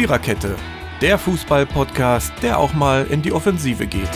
[0.00, 0.56] Viererkette,
[1.02, 4.08] der Fußball-Podcast, der auch mal in die Offensive geht.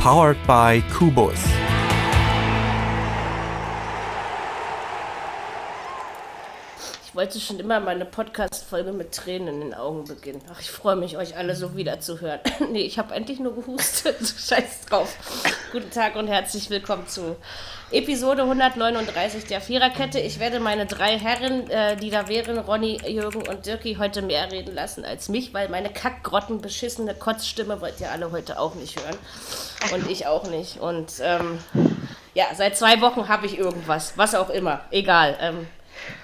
[0.00, 1.55] Powered by Kubus.
[7.16, 10.42] Wollte schon immer meine Podcast-Folge mit Tränen in den Augen beginnen.
[10.52, 12.40] Ach, ich freue mich, euch alle so wieder zu hören.
[12.72, 14.18] nee, ich habe endlich nur gehustet.
[14.38, 15.16] Scheiß drauf.
[15.72, 17.36] Guten Tag und herzlich willkommen zu
[17.90, 20.20] Episode 139 der Viererkette.
[20.20, 24.52] Ich werde meine drei Herren, äh, die da wären, Ronny, Jürgen und Dirki, heute mehr
[24.52, 29.00] reden lassen als mich, weil meine kackgrotten beschissene Kotzstimme wollt ihr alle heute auch nicht
[29.00, 29.16] hören.
[29.94, 30.80] Und ich auch nicht.
[30.80, 31.60] Und ähm,
[32.34, 34.18] ja, seit zwei Wochen habe ich irgendwas.
[34.18, 34.82] Was auch immer.
[34.90, 35.38] Egal.
[35.40, 35.66] Ähm,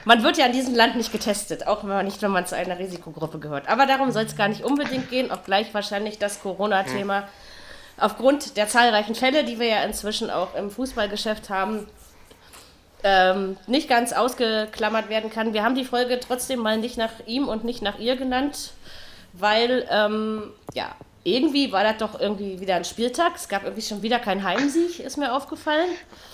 [0.04, 2.56] man wird ja in diesem Land nicht getestet, auch wenn man nicht, wenn man zu
[2.56, 3.68] einer Risikogruppe gehört.
[3.68, 7.28] Aber darum soll es gar nicht unbedingt gehen, obgleich wahrscheinlich das Corona-Thema
[7.98, 11.86] aufgrund der zahlreichen Fälle, die wir ja inzwischen auch im Fußballgeschäft haben,
[13.04, 15.52] ähm, nicht ganz ausgeklammert werden kann.
[15.52, 18.72] Wir haben die Folge trotzdem mal nicht nach ihm und nicht nach ihr genannt,
[19.32, 23.36] weil, ähm, ja, irgendwie war das doch irgendwie wieder ein Spieltag.
[23.36, 25.90] Es gab irgendwie schon wieder keinen Heimsieg, ist mir aufgefallen.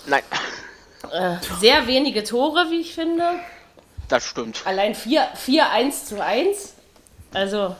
[0.07, 0.23] Nein.
[1.11, 3.23] Äh, sehr wenige Tore, wie ich finde.
[4.07, 4.61] Das stimmt.
[4.65, 6.73] Allein 4, 4 1 zu 1.
[7.33, 7.75] Also,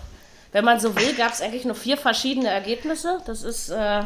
[0.51, 3.21] wenn man so will, gab es eigentlich nur vier verschiedene Ergebnisse.
[3.25, 4.03] Das ist äh,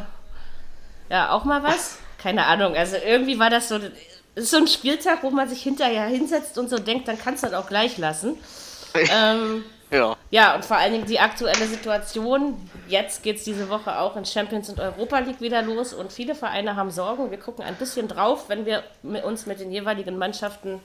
[1.10, 1.98] ja auch mal was.
[2.18, 2.76] Keine Ahnung.
[2.76, 3.78] Also irgendwie war das so.
[3.80, 7.44] Das ist so ein Spieltag, wo man sich hinterher hinsetzt und so denkt, dann kannst
[7.44, 8.38] du das auch gleich lassen.
[8.96, 10.18] ähm, Ja.
[10.32, 12.70] ja, und vor allen Dingen die aktuelle Situation.
[12.88, 16.36] Jetzt geht es diese Woche auch in Champions und Europa League wieder los und viele
[16.36, 17.32] Vereine haben Sorgen.
[17.32, 18.84] Wir gucken ein bisschen drauf, wenn wir
[19.24, 20.80] uns mit den jeweiligen Mannschaften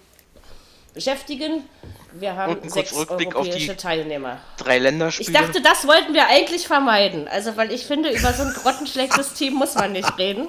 [0.95, 1.64] beschäftigen.
[2.12, 4.39] Wir haben sechs europäische die Teilnehmer.
[4.56, 5.31] Drei Länderspiele.
[5.31, 7.29] Ich dachte, das wollten wir eigentlich vermeiden.
[7.29, 10.48] Also, weil ich finde, über so ein grottenschlechtes Team muss man nicht reden.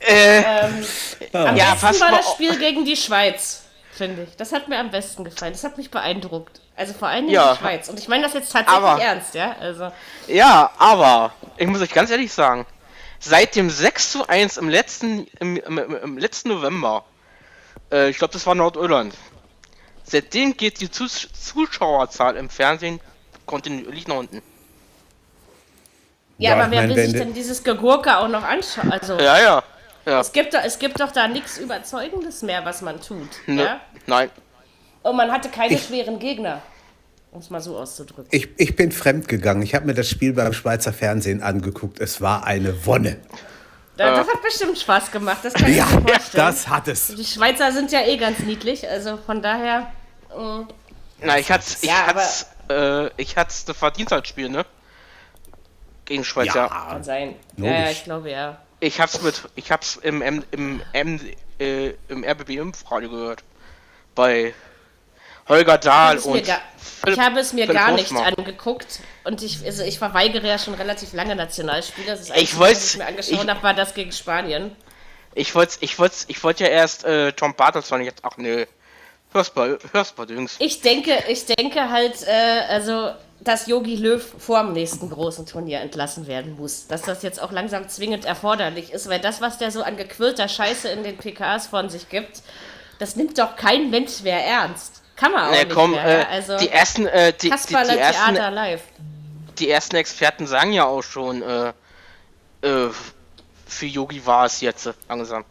[0.00, 0.84] äh, Ähm,
[1.32, 3.62] am Ja, besten war das Spiel gegen die Schweiz,
[3.92, 4.36] finde ich.
[4.36, 5.52] Das hat mir am besten gefallen.
[5.52, 6.60] Das hat mich beeindruckt.
[6.80, 7.52] Also vor allem Ja.
[7.52, 7.88] die Schweiz.
[7.90, 9.54] Und ich meine das jetzt tatsächlich Aber- ernst, ja?
[9.60, 9.92] Also,
[10.26, 12.64] ja, aber ich muss euch ganz ehrlich sagen,
[13.18, 17.04] seit dem 6 zu 1 im letzten, im, im, im, im letzten November,
[17.92, 19.14] äh, ich glaube, das war Nordirland,
[20.04, 22.98] seitdem geht die Zus Zuschauerzahl im Fernsehen
[23.44, 24.42] kontinuierlich nach unten.
[26.38, 28.90] ja, Ja, aber wer will wenn sich de- denn dieses Gegurke auch noch anschauen?
[28.90, 29.62] Also, Ja, ja.
[30.06, 30.20] Ja.
[30.20, 33.28] es, gibt, doch- es gibt doch da nichts Überzeugendes mehr, was man tut.
[33.46, 33.80] Ne, Ja?
[34.06, 34.30] Nein.
[35.02, 36.62] Und man hatte keine schweren Gegner.
[37.32, 38.26] Um es mal so auszudrücken.
[38.32, 39.62] Ich, ich bin fremdgegangen.
[39.62, 42.00] Ich habe mir das Spiel beim Schweizer Fernsehen angeguckt.
[42.00, 43.18] Es war eine Wonne.
[43.96, 46.46] Da- Das hat bestimmt Spaß gemacht, das kann ich Ja, mir vorstellen.
[46.46, 47.08] das hat es.
[47.14, 49.92] Die Schweizer sind ja eh ganz niedlich, also von daher.
[50.36, 50.62] mm,
[51.22, 54.64] Na, ich hat's, ich Ja, hat's, äh, ich hat's verdient als Spiel, ne?
[56.06, 56.66] Gegen Schweiz, ja.
[56.68, 57.36] Kann sein.
[57.56, 57.78] Ja, Logisch.
[57.84, 58.58] ja, ich glaube ja.
[58.80, 61.20] Ich hab's mit, ich hab's im, im, im, im,
[61.60, 63.44] äh, im RBB Impfradio gehört.
[64.14, 64.54] Bei
[65.50, 66.58] Holger Dahl Ich habe es mir,
[67.06, 68.34] und ich habe es mir Philipp gar nicht Hofmann.
[68.34, 72.06] angeguckt und ich, also ich verweigere ja schon relativ lange Nationalspiele.
[72.12, 74.74] Das ist Ich wollt's- was ich mir angeschaut habe, war das gegen Spanien.
[75.34, 78.64] Ich wollte, ich wollte, ich wollte ja erst äh, Tom Bartelsson jetzt, ach nö,
[79.32, 80.56] hörst mal, Düngs.
[80.58, 85.80] Ich denke, ich denke halt, äh, also, dass Yogi Löw vor dem nächsten großen Turnier
[85.80, 86.86] entlassen werden muss.
[86.88, 90.48] Dass das jetzt auch langsam zwingend erforderlich ist, weil das, was der so an gequillter
[90.48, 92.42] Scheiße in den PKs von sich gibt,
[92.98, 94.99] das nimmt doch kein Mensch mehr ernst.
[95.20, 96.04] Kann man auch Ne, nicht komm, mehr.
[96.04, 96.28] äh, ja?
[96.28, 98.82] also, die ersten, äh, die, die, Kasperle die ersten, Theater live.
[99.58, 101.72] die ersten Experten sagen ja auch schon, äh,
[102.62, 102.88] äh,
[103.66, 105.44] für Yogi war es jetzt langsam.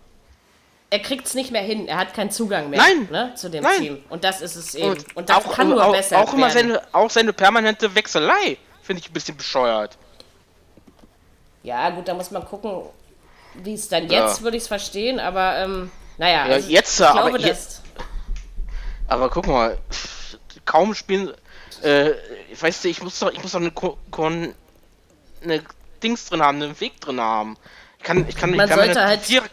[0.90, 1.88] Er kriegt es nicht mehr hin.
[1.88, 3.07] Er hat keinen Zugang mehr Nein.
[3.12, 3.78] ne, zu dem Nein.
[3.80, 4.03] Team.
[4.09, 4.90] Und das ist es eben.
[4.90, 6.72] Und, Und, das auch, kann nur auch, besser auch immer werden.
[6.72, 9.97] seine, auch seine permanente Wechselei finde ich ein bisschen bescheuert.
[11.62, 12.81] Ja, gut, da muss man gucken,
[13.56, 14.25] wie es dann Ja.
[14.25, 15.19] jetzt, würde ich es verstehen.
[15.19, 16.47] Aber, ähm, naja.
[16.47, 17.81] Ja, jetzt, ich aber glaube, je- dass...
[19.09, 19.78] Aber guck mal,
[20.66, 21.34] kaum spielen.
[21.81, 22.12] Äh,
[22.59, 24.53] weißt du, ich muss doch, ich muss doch eine, Ko Kon
[25.44, 25.64] eine
[26.03, 27.58] Dings drin haben, einen Weg drin haben.
[27.98, 29.48] Ich kann, ich kann nicht Man permanent sollte halt die, Vierer,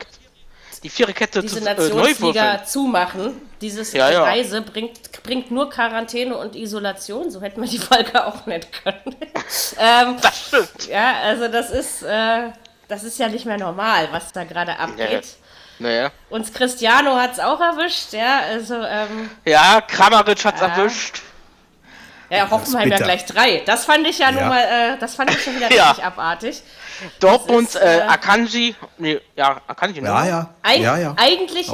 [0.82, 3.40] die Viererkette diese zu, äh, Nationsliga zumachen.
[3.60, 4.22] Dieses Ja, ja.
[4.24, 7.30] Reise bringt, bringt nur Quarantäne und Isolation.
[7.30, 9.16] So hätten wir die Folge auch nennen können.
[9.78, 10.88] ähm, Das stimmt.
[10.88, 12.50] ja, also das ist, äh,
[12.88, 15.36] das ist ja nicht mehr normal, was da gerade abgeht.
[15.78, 16.10] Naja.
[16.30, 18.40] Uns Cristiano hat es auch erwischt, ja.
[18.40, 20.68] Also, ähm, Ja, Kramaric hat's Ja.
[20.68, 21.22] erwischt.
[22.30, 23.62] Ja, Hoffenheim ja gleich drei.
[23.66, 24.48] Das fand ich ja, nun Ja.
[24.48, 25.88] mal, äh, das fand ich schon wieder Ja.
[25.90, 26.62] richtig abartig.
[27.20, 28.74] Dortmund, ist, äh, äh, Akanji.
[28.96, 30.08] Nee, ja, Akanji, ne?
[30.08, 30.54] Ja, ja.
[30.62, 31.14] Eig ja, ja.
[31.16, 31.70] Eigentlich,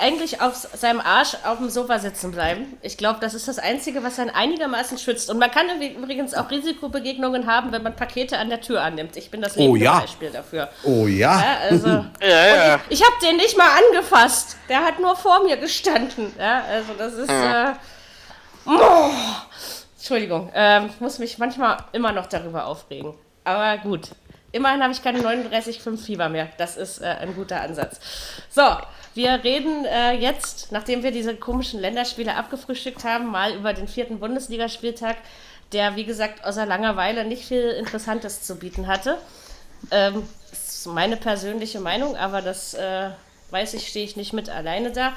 [0.00, 2.76] eigentlich auf seinem Arsch auf dem Sofa sitzen bleiben.
[2.82, 5.30] Ich glaube, das ist das Einzige, was einen einigermaßen schützt.
[5.30, 9.16] Und man kann übrigens auch Risikobegegnungen haben, wenn man Pakete an der Tür annimmt.
[9.16, 10.00] Ich bin das Oh, ja.
[10.00, 10.68] Beispiel dafür.
[10.84, 11.40] Oh ja.
[11.40, 11.88] Ja, also,
[12.20, 12.80] Ja, ja.
[12.90, 14.56] ich habe den nicht mal angefasst.
[14.68, 16.34] Der hat nur vor mir gestanden.
[16.38, 17.72] Ja, also das ist, äh,
[18.66, 19.10] Oh,
[20.00, 23.12] Entschuldigung, ähm, ich muss mich manchmal immer noch darüber aufregen.
[23.44, 24.08] Aber gut.
[24.50, 26.48] Immerhin habe ich keine 39,5 Fieber mehr.
[26.56, 28.00] Das ist äh, ein guter Ansatz.
[28.48, 28.62] So,
[29.14, 34.20] wir reden äh, jetzt, nachdem wir diese komischen Länderspiele abgefrühstückt haben, mal über den vierten
[34.20, 35.18] Bundesligaspieltag,
[35.72, 39.18] der, wie gesagt, außer Langeweile nicht viel Interessantes zu bieten hatte.
[39.90, 43.10] Ähm, das ist meine persönliche Meinung, aber das äh,
[43.50, 45.12] weiß ich, stehe ich nicht mit alleine da.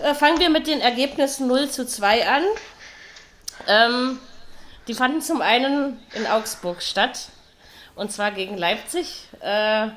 [0.00, 2.44] Äh, fangen wir mit den Ergebnissen 0 zu 2 an.
[3.66, 4.18] Ähm,
[4.88, 7.28] die fanden zum einen in Augsburg statt,
[7.94, 9.28] und zwar gegen Leipzig.
[9.40, 9.88] Äh,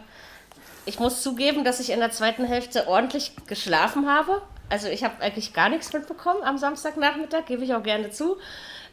[0.85, 4.41] ich muss zugeben, dass ich in der zweiten Hälfte ordentlich geschlafen habe.
[4.69, 8.38] Also ich habe eigentlich gar nichts mitbekommen am Samstagnachmittag, gebe ich auch gerne zu.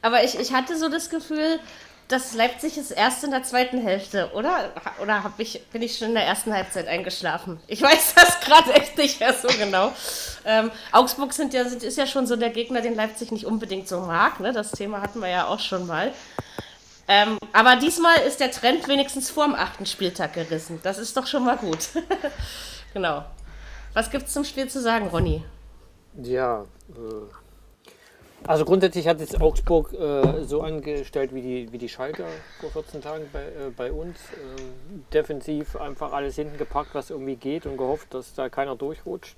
[0.02, 1.58] Aber ich, ich hatte so das Gefühl,
[2.08, 4.73] dass Leipzig ist erst in der zweiten Hälfte, oder?
[5.03, 7.58] Oder hab ich, bin ich schon in der ersten Halbzeit eingeschlafen?
[7.67, 9.93] Ich weiß das gerade echt nicht mehr so genau.
[10.44, 13.88] Ähm, Augsburg sind ja, sind, ist ja schon so der Gegner, den Leipzig nicht unbedingt
[13.88, 14.38] so mag.
[14.38, 14.53] Ne?
[14.53, 16.12] Das Thema hatten wir ja auch schon mal.
[17.08, 20.81] Ähm, aber diesmal ist der Trend wenigstens vor dem achten Spieltag gerissen.
[20.82, 21.88] Das ist doch schon mal gut.
[22.94, 23.25] genau.
[23.94, 25.43] Was gibt es zum Spiel zu sagen, Ronny?
[26.23, 27.45] Ja, äh,
[28.46, 32.26] also grundsätzlich hat jetzt Augsburg äh, so angestellt wie die, wie die Schalker
[32.60, 34.19] vor 14 Tagen bei, äh, bei uns.
[34.34, 39.37] Ähm, defensiv einfach alles hinten gepackt, was irgendwie geht und gehofft, dass da keiner durchrutscht.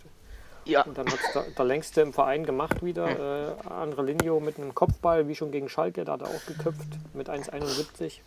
[0.65, 0.83] Ja.
[0.83, 3.57] Und dann hat es der, der längste im Verein gemacht wieder.
[3.65, 6.89] Äh, Andre Linio mit einem Kopfball, wie schon gegen Schalke, da hat er auch geköpft
[7.15, 8.21] mit 1,71.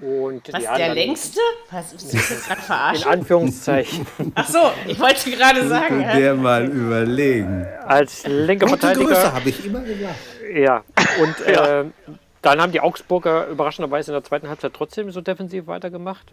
[0.00, 1.40] Und Was, ja, der längste?
[1.70, 3.06] Was, ist das jetzt gerade In verarscht?
[3.06, 4.06] Anführungszeichen.
[4.34, 6.00] Ach so, ich wollte gerade sagen.
[6.00, 6.18] hä?
[6.20, 7.66] Der mal überlegen.
[7.86, 9.32] Als linker Gute Größe Verteidiger.
[9.32, 10.14] habe ich immer gesagt.
[10.54, 10.84] Ja,
[11.22, 11.84] und äh,
[12.42, 16.32] dann haben die Augsburger überraschenderweise in der zweiten Halbzeit trotzdem so defensiv weitergemacht.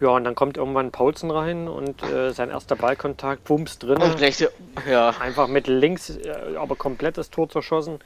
[0.00, 3.98] Ja, und dann kommt irgendwann Paulsen rein und äh, sein erster Ballkontakt, Bums drin.
[3.98, 4.42] Und gleich,
[4.90, 5.10] ja.
[5.20, 7.98] Einfach mit links, äh, aber komplett das Tor zerschossen.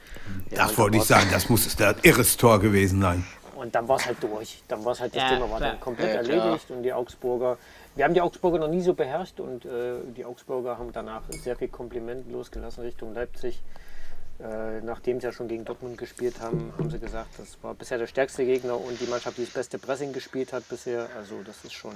[0.51, 3.25] Ja, Das und wollte ich sagen, das muss ein irres Tor gewesen sein.
[3.57, 4.61] Und dann war es halt durch.
[4.67, 5.71] Dann war es halt das Ja, Thema war klar.
[5.71, 7.57] dann komplett Ja, erledigt und die Augsburger.
[7.95, 11.55] Wir haben die Augsburger noch nie so beherrscht und äh, die Augsburger haben danach sehr
[11.55, 13.61] viel Kompliment losgelassen Richtung Leipzig.
[14.39, 17.97] Äh, nachdem sie ja schon gegen Dortmund gespielt haben, haben sie gesagt, das war bisher
[17.97, 21.07] der stärkste Gegner und die Mannschaft, die das beste Pressing gespielt hat bisher.
[21.17, 21.95] Also das ist schon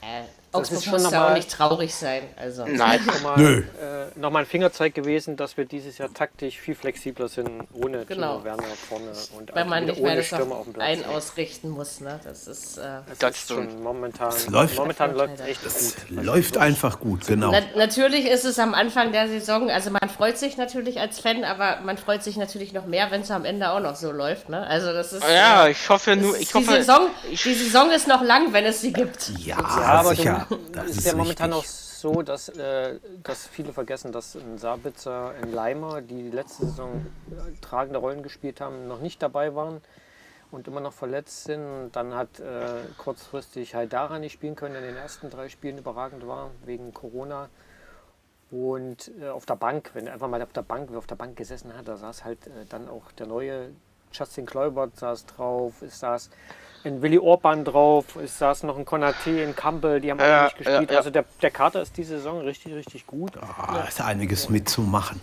[0.00, 2.22] Äh, Das Augsburg ist schon muss noch ja auch mal- nicht traurig sein.
[2.36, 2.66] Also.
[2.66, 3.00] Nein.
[3.06, 3.58] nochmal Nö.
[3.60, 8.04] äh, noch mal ein Fingerzeig gewesen, dass wir dieses Jahr taktisch viel flexibler sind, ohne
[8.04, 8.32] Genau.
[8.38, 10.86] Timo Werner vorne und Weil man nicht mehr ohne das Stürmer auf dem Platz.
[10.88, 12.00] einen ausrichten muss.
[12.00, 12.20] Ne?
[12.24, 12.76] Das ist.
[12.76, 12.82] Äh,
[13.18, 13.70] Das ist stimmt.
[13.72, 16.22] schon momentan, läuft- momentan läuft es echt Es gut.
[16.22, 17.50] läuft einfach gut, genau.
[17.50, 21.44] Na, natürlich ist es am Anfang der Saison, also man freut sich natürlich als Fan,
[21.44, 24.50] aber man freut sich natürlich noch mehr, wenn es am Ende auch noch so läuft.
[24.50, 24.66] Ne?
[24.66, 25.22] Also das ist.
[25.24, 26.66] Ja, äh, ich hoffe nur, das ich ist hoffe.
[26.66, 27.00] die, Saison,
[27.30, 29.30] ich, die Saison ist noch lang, wenn es sie gibt.
[29.38, 29.64] Ja, Ja,
[30.00, 30.41] aber sicher.
[30.48, 34.58] Du, Das ist ist ja momentan auch so, dass, äh, dass viele vergessen, dass ein
[34.58, 39.80] Sabitzer, ein Leimer, die letzte Saison äh, tragende Rollen gespielt haben, noch nicht dabei waren
[40.50, 41.64] und immer noch verletzt sind.
[41.64, 45.78] Und dann hat äh, kurzfristig Haidara nicht spielen können, der in den ersten drei Spielen
[45.78, 47.48] überragend war, wegen Corona.
[48.50, 51.16] Und äh, auf der Bank, wenn er einfach mal auf der Bank, wer auf der
[51.16, 53.70] Bank gesessen hat, da saß halt äh, dann auch der neue
[54.12, 56.28] Justin Kluivert saß drauf, es saß
[56.84, 60.44] ein Willi Orban drauf, es saß noch ein Konaté, ein Campbell, die haben alle Ja,
[60.44, 60.88] nicht gespielt.
[60.88, 60.98] ja, ja.
[60.98, 63.32] Also der, der Kater ist diese Saison richtig, richtig gut.
[63.40, 65.20] Ah, ist einiges mitzumachen.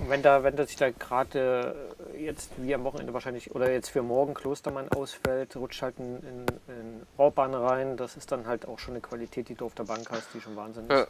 [0.00, 1.74] Und wenn da, wenn da sich da gerade
[2.14, 6.14] äh, jetzt wie am Wochenende wahrscheinlich oder jetzt für morgen Klostermann ausfällt, rutscht halt ein,
[6.16, 7.96] ein, ein Orban rein.
[7.98, 10.40] Das ist dann halt auch schon eine Qualität, die du auf der Bank hast, die
[10.40, 11.08] schon Wahnsinn ist.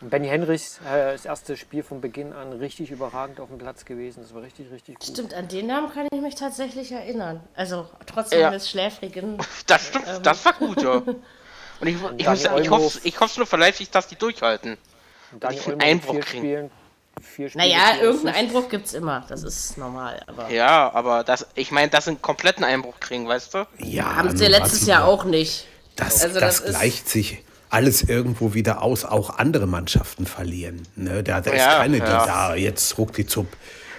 [0.00, 3.84] Und Benny Henrichs, äh, das erste Spiel von Beginn an richtig überragend auf dem Platz
[3.84, 4.22] gewesen.
[4.22, 5.06] Das war richtig, richtig gut.
[5.08, 7.40] Stimmt, an den Namen kann ich mich tatsächlich erinnern.
[7.54, 8.50] Also trotzdem Ja.
[8.50, 9.38] des schläfrigen.
[9.66, 10.94] Das stimmt, das war gut, ja.
[11.80, 14.76] Und ich, ich, muss, Daniel ich hoffe ich hoffe nur für Leipzig, dass die durchhalten.
[15.32, 16.42] Und ich einen Einbruch vier kriegen.
[16.42, 16.70] Spielen,
[17.20, 18.34] vier Spiele, Naja, irgendeinen.
[18.36, 19.24] Einbruch gibt es immer.
[19.28, 20.22] Das ist normal.
[20.26, 23.66] Aber Ja, aber das, ich meine, dass sie einen kompletten Einbruch kriegen, weißt du?
[23.78, 25.66] Ja, haben sie letztes was- Jahr auch nicht.
[25.96, 27.42] Das, Also das, das ist- gleicht sich
[27.74, 29.04] alles irgendwo wieder aus.
[29.04, 30.82] Auch andere Mannschaften verlieren.
[30.96, 31.22] Ne?
[31.22, 32.26] Da, da ist Ja, keine, die ja.
[32.26, 33.46] da jetzt ruckzuck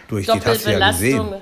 [0.08, 0.46] durch geht.
[0.46, 1.30] Hast du ja Doppelbelastung.
[1.32, 1.42] gesehen.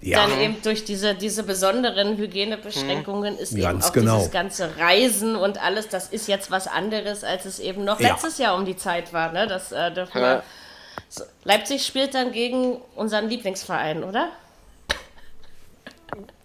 [0.00, 4.16] Ja, Dann eben durch diese, diese besonderen Hygienebeschränkungen ist eben Ganz auch genau.
[4.18, 8.10] dieses ganze Reisen und alles, das ist jetzt was anderes, als es eben noch Ja.
[8.12, 9.32] letztes Jahr um die Zeit war.
[9.32, 9.48] Ne?
[9.48, 10.34] Das äh, dürfen Ja.
[10.36, 10.42] wir.
[11.08, 14.28] So, Leipzig spielt dann gegen unseren Lieblingsverein, oder?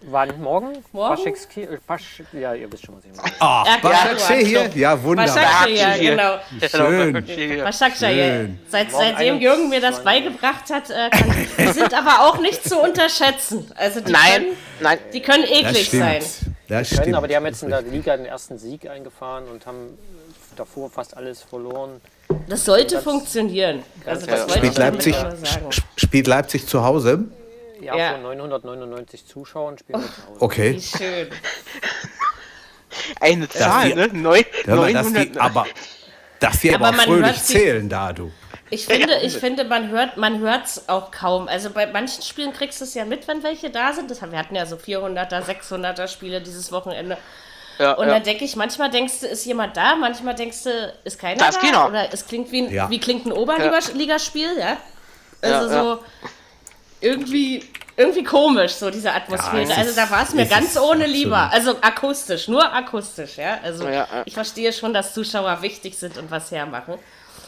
[0.10, 0.42] Wann?
[0.42, 0.84] Morgen?
[0.92, 1.16] Morgen?
[1.16, 3.34] Paschekski, äh, Pasch, ja, ihr wisst schon, was ich meine.
[3.40, 4.70] Ja, Başakşehir hier?
[4.76, 5.36] Ja, wunderbar.
[5.36, 6.12] Başakşehir, ja, Hier.
[6.12, 6.40] genau.
[6.70, 7.14] Schön.
[7.64, 8.32] Başakşehir.
[8.38, 8.58] Schön.
[8.70, 10.06] Seit, seitdem Jürgen mir das 21.
[10.06, 13.72] beigebracht hat, äh, kann, die sind aber auch nicht zu unterschätzen.
[13.76, 15.00] Also die Nein, können, nein.
[15.14, 16.22] die können Das eklig sein.
[16.22, 16.56] stimmt.
[16.70, 17.16] Das können, stimmt.
[17.16, 19.98] aber die haben jetzt in der Liga den ersten Sieg eingefahren und haben
[20.58, 22.02] davor fast alles verloren.
[22.50, 23.84] Das sollte Das- funktionieren.
[24.06, 24.48] Also das ja.
[24.50, 25.70] wollte ich Spielt Leipzig, damit nur sagen.
[25.96, 27.20] spielt Leipzig zu Hause?
[27.84, 28.10] Ja, Ja.
[28.12, 30.40] vor 999 Zuschauern spielen wir zu Hause.
[30.40, 30.82] Wie Okay.
[30.82, 31.30] schön.
[33.20, 34.08] Eine Zahl, wir- ne?
[34.14, 34.44] Mal,
[34.94, 35.36] dass 900.
[35.36, 35.66] die, aber
[36.40, 38.32] dass die aber, Aber fröhlich zählen da, du.
[38.70, 41.48] Ich finde, ich finde, man hört, man hört's auch kaum.
[41.48, 44.10] Also bei manchen Spielen kriegst du es ja mit, wenn welche da sind.
[44.10, 47.18] Das haben, wir hatten ja so 400er, 600er Spiele dieses Wochenende.
[47.80, 48.14] ja, Und ja.
[48.16, 51.50] dann denke ich, manchmal denkst du, ist jemand da, manchmal denkst du, ist keiner Da
[51.50, 51.62] ist da.
[51.62, 51.88] keiner.
[51.88, 52.90] Oder es klingt wie ein, Ja.
[52.90, 54.78] wie klingt ein Oberligaspiel, ja?
[55.42, 55.84] Also Ja, ja.
[55.84, 56.00] so
[57.04, 57.64] irgendwie,
[57.98, 59.64] irgendwie komisch, so diese Atmosphäre.
[59.64, 61.08] es also da war es mir ganz ohne absolut.
[61.10, 61.52] lieber.
[61.52, 63.60] Also akustisch, nur akustisch, ja.
[63.64, 64.08] Also Ja, ja.
[64.26, 66.96] ich verstehe schon, dass Zuschauer wichtig sind und was hermachen.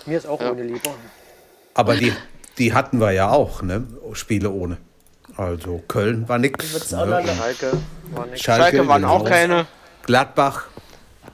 [0.06, 0.92] Mir ist auch ohne lieber.
[1.74, 2.14] Aber die,
[2.58, 3.88] die hatten wir ja auch, ne?
[4.14, 4.78] Spiele ohne.
[5.38, 6.74] Also Köln war nix.
[6.74, 6.80] Ne?
[6.80, 7.72] Schalke
[8.12, 8.42] war nichts.
[8.44, 9.16] Schalke waren genau.
[9.16, 9.66] auch keine.
[10.06, 10.66] Gladbach.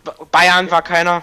[0.04, 1.22] Ba- Bayern war keiner.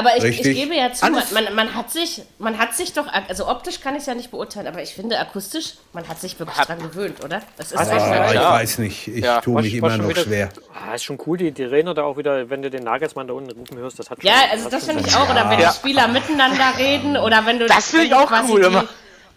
[0.00, 3.06] Aber ich, ich gebe ja zu, man, man, man hat sich, man hat sich doch,
[3.28, 6.38] also optisch kann ich es ja nicht beurteilen, aber ich finde akustisch, man hat sich
[6.38, 7.42] wirklich dran gewöhnt, oder?
[7.58, 8.52] Das ist Ah, Ja, ich ja.
[8.52, 9.08] weiß nicht.
[9.08, 9.40] Ich Ja.
[9.40, 10.48] tue mich immer noch wieder- schwer.
[10.74, 13.34] Ah, ist schon cool, die, die Trainer da auch wieder, wenn du den Nagelsmann da
[13.34, 15.28] unten rufen hörst, das hat schon, Ja, also hat das finde ich auch.
[15.30, 15.68] Oder wenn Ja.
[15.70, 18.84] die Spieler miteinander reden oder wenn du Das finde ich auch cool die, immer.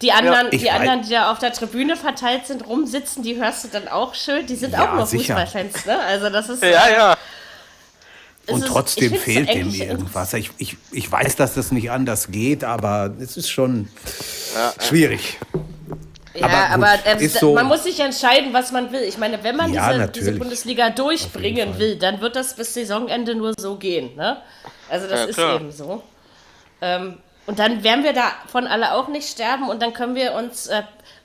[0.02, 3.64] Die anderen, Ich die anderen, die da auf der Tribüne verteilt sind, rumsitzen, die hörst
[3.64, 4.44] du dann auch schön.
[4.46, 5.34] Die sind Ja, auch nur sicher.
[5.36, 5.98] Fußballfans, ne?
[6.00, 6.62] Also das ist.
[6.62, 7.16] Ja, ja.
[8.46, 10.32] Und ist- trotzdem fehlt dem irgendwas.
[10.34, 13.88] Ich, ich, ich weiß, dass das nicht anders geht, aber es ist schon
[14.80, 15.38] schwierig.
[16.34, 19.02] Ja, Aber aber, gut, ähm, ist so- man muss sich entscheiden, was man will.
[19.02, 23.36] Ich meine, wenn man Ja, diese, diese Bundesliga durchbringen will, dann wird das bis Saisonende
[23.36, 24.16] nur so gehen.
[24.16, 24.38] Ne?
[24.90, 26.02] Also das Ja, ist eben so.
[26.80, 30.66] Ähm, und dann werden wir davon alle auch nicht sterben und dann können wir uns,
[30.66, 30.82] äh,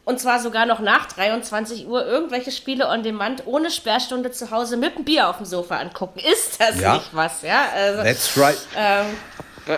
[0.10, 4.76] und zwar sogar noch nach 23 Uhr, irgendwelche Spiele on demand ohne Sperrstunde zu Hause
[4.76, 6.20] mit einem Bier auf dem Sofa angucken.
[6.20, 6.96] Ist das Ja.
[6.96, 7.70] nicht was, ja?
[7.74, 8.58] Also, That's right.
[8.76, 9.06] ja,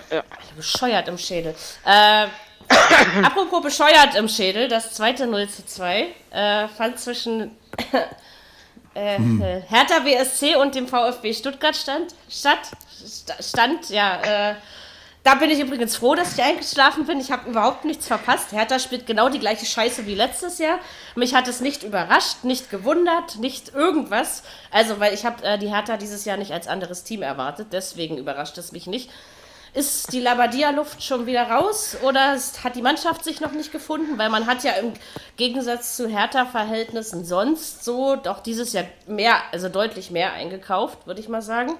[0.10, 0.24] ja.
[0.56, 1.54] bescheuert im Schädel.
[1.86, 2.28] Äh,
[3.24, 7.52] apropos bescheuert im Schädel, das zweite 0 zu 2 äh, fand zwischen
[8.96, 12.60] äh, äh, Hertha WSC und dem VfB Stuttgart stand, statt.
[13.06, 14.22] Sta- Stand, ja.
[14.52, 14.56] Äh,
[15.24, 17.20] da bin ich übrigens froh, dass ich eingeschlafen bin.
[17.20, 18.52] Ich habe überhaupt nichts verpasst.
[18.54, 20.80] Hertha spielt genau die gleiche Scheiße wie letztes Jahr.
[21.16, 24.42] Mich hat es nicht überrascht, nicht gewundert, nicht irgendwas.
[24.72, 27.68] Also, weil ich habe äh, die Hertha dieses Jahr nicht als anderes Team erwartet.
[27.72, 29.12] Deswegen überrascht es mich nicht.
[29.74, 34.18] Ist die Labadia-Luft schon wieder raus oder hat die Mannschaft sich noch nicht gefunden?
[34.18, 34.92] Weil man hat ja im
[35.38, 41.30] Gegensatz zu Hertha-Verhältnissen sonst so doch dieses Jahr mehr, also deutlich mehr eingekauft, würde ich
[41.30, 41.78] mal sagen.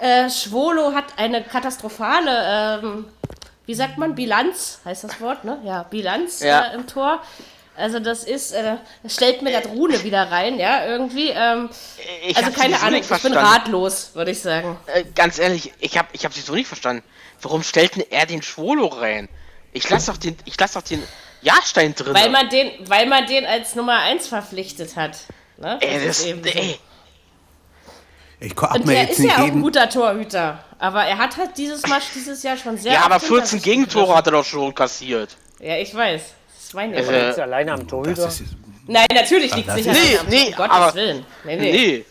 [0.00, 3.04] Äh, Schwolo hat eine katastrophale, ähm,
[3.66, 5.60] wie sagt man, Bilanz, heißt das Wort, ne?
[5.64, 6.70] Ja, Bilanz Ja.
[6.70, 7.20] Äh, im Tor.
[7.76, 11.30] Also das ist, äh, das stellt mir das Rune wieder rein, ja, irgendwie.
[11.30, 11.70] Ähm,
[12.26, 14.78] Ich also keine Ahnung, nicht ich bin ratlos, würde ich sagen.
[14.86, 17.02] Äh, ganz ehrlich, ich habe ich hab sie so nicht verstanden.
[17.40, 19.28] Warum stellt denn er den Schwolo rein?
[19.72, 21.02] Ich lass doch den, ich lass doch den
[21.42, 22.12] Jahrstein drin.
[22.12, 25.16] Weil man den, weil man den als Nummer 1 verpflichtet hat.
[25.56, 25.78] Ne?
[25.80, 26.50] ey, Das das, eben so.
[26.50, 26.78] ey,
[28.40, 30.64] Ich Und mir er jetzt ist nicht ja auch ein guter Torhüter.
[30.78, 32.92] Aber er hat halt dieses Mal dieses Jahr schon sehr.
[32.94, 35.36] ja, aber oft hinter 14 sich Gegentore hat er doch schon kassiert.
[35.58, 36.22] Ja, ich weiß.
[36.56, 37.30] Das ist mein Also, Ärger.
[37.30, 38.24] Ist er alleine am Torhüter.
[38.24, 38.52] Das ist,
[38.86, 41.26] Nein, natürlich liegt das sich ist- Nee, am nee, um Gottes aber- Willen.
[41.44, 41.72] Nee, nee.
[41.72, 42.04] Nee.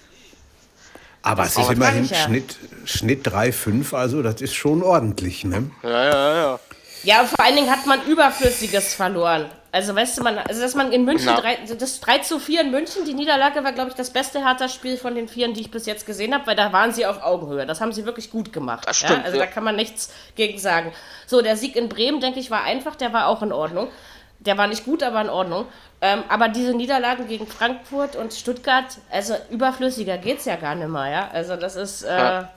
[1.23, 2.17] aber es ist Aber immerhin ich ja.
[2.25, 2.55] Schnitt,
[2.85, 5.71] Schnitt 3,5, also das ist schon ordentlich, ne?
[5.83, 6.59] Ja, ja, ja.
[7.03, 9.45] Ja, und vor allen Dingen hat man Überflüssiges verloren.
[9.71, 11.39] Also, weißt du, man, also dass man in München, Na.
[11.39, 14.97] drei, das 3 zu 4 in München, die Niederlage war, glaube ich, das beste Hertha-Spiel
[14.97, 17.65] von den vieren, die ich bis jetzt gesehen habe, weil da waren sie auf Augenhöhe.
[17.67, 18.87] Das haben sie wirklich gut gemacht.
[18.87, 19.09] Das ja?
[19.09, 19.45] stimmt, Also ja.
[19.45, 20.91] da kann man nichts gegen sagen.
[21.27, 23.89] So, der Sieg in Bremen, denke ich, war einfach, der war auch in Ordnung.
[24.39, 25.65] Der war nicht gut, aber in Ordnung.
[26.01, 31.09] Ähm, aber diese Niederlagen gegen Frankfurt und Stuttgart, also überflüssiger geht's ja gar nicht mehr,
[31.09, 31.29] ja.
[31.31, 32.49] Also das ist, äh, Ja.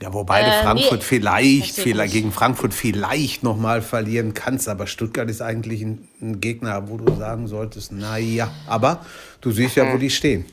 [0.00, 4.86] Ja, wobei du Äh, Frankfurt nee, vielleicht, vielleicht gegen Frankfurt vielleicht nochmal verlieren kannst, aber
[4.86, 9.04] Stuttgart ist eigentlich ein, ein Gegner, wo du sagen solltest, naja, aber
[9.42, 10.46] du siehst ja, wo die stehen.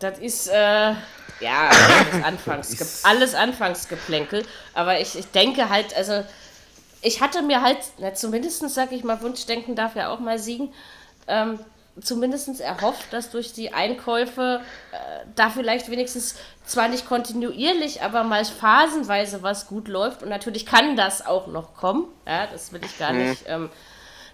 [0.00, 0.96] Das ist, äh, ja,
[1.70, 4.44] alles, Anfangs, alles Anfangsgeplänkel.
[4.74, 6.24] Aber ich, ich denke halt, also,
[7.02, 10.72] ich hatte mir halt, na, zumindest, sag ich mal, Wunschdenken darf ja auch mal siegen,
[11.26, 11.58] ähm,
[12.00, 14.60] zumindest erhofft, dass durch die Einkäufe
[14.92, 14.96] äh,
[15.36, 20.22] da vielleicht wenigstens zwar nicht kontinuierlich, aber mal phasenweise was gut läuft.
[20.22, 22.06] Und natürlich kann das auch noch kommen.
[22.26, 23.44] Ja, das will ich gar nicht.
[23.46, 23.68] Ähm,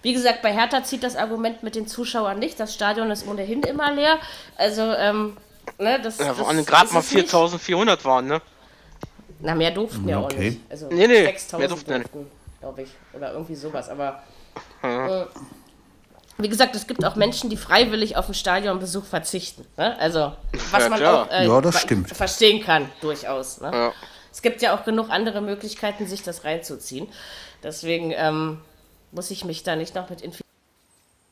[0.01, 2.59] wie gesagt, bei Hertha zieht das Argument mit den Zuschauern nicht.
[2.59, 4.17] Das Stadion ist ohnehin immer leer.
[4.55, 5.35] Also, ähm,
[5.77, 7.29] ne, das, Ja, das vor allem gerade mal es nicht.
[7.29, 8.41] 4400 waren, ne?
[9.41, 10.51] Na, mehr durften ja auch Okay.
[10.51, 10.61] nicht.
[10.69, 12.09] Also Nee, nee, 6000 mehr durften ja nicht.
[12.61, 12.89] glaube ich.
[13.13, 13.89] Oder irgendwie sowas.
[13.89, 14.23] Aber
[14.83, 15.25] äh,
[16.39, 19.65] wie gesagt, es gibt auch Menschen, die freiwillig auf den Stadionbesuch verzichten.
[19.77, 19.97] Ne?
[19.99, 20.33] Also,
[20.71, 21.23] was Ja, man klar.
[21.23, 22.09] auch äh, Ja, das ver- stimmt.
[22.09, 23.59] verstehen kann, durchaus.
[23.61, 23.71] Ne?
[23.73, 23.93] Ja.
[24.31, 27.07] es gibt ja auch genug andere Möglichkeiten, sich das reinzuziehen.
[27.63, 28.61] Deswegen ähm,
[29.11, 30.21] muss ich mich da nicht noch mit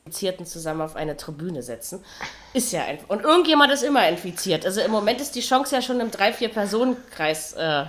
[0.06, 2.04] Infizierten zusammen auf eine Tribüne setzen.
[2.52, 3.08] Ist ja einfach.
[3.08, 4.66] Und irgendjemand ist immer infiziert.
[4.66, 7.84] Also im Moment ist die Chance ja schon im 3-4-Personenkreis äh,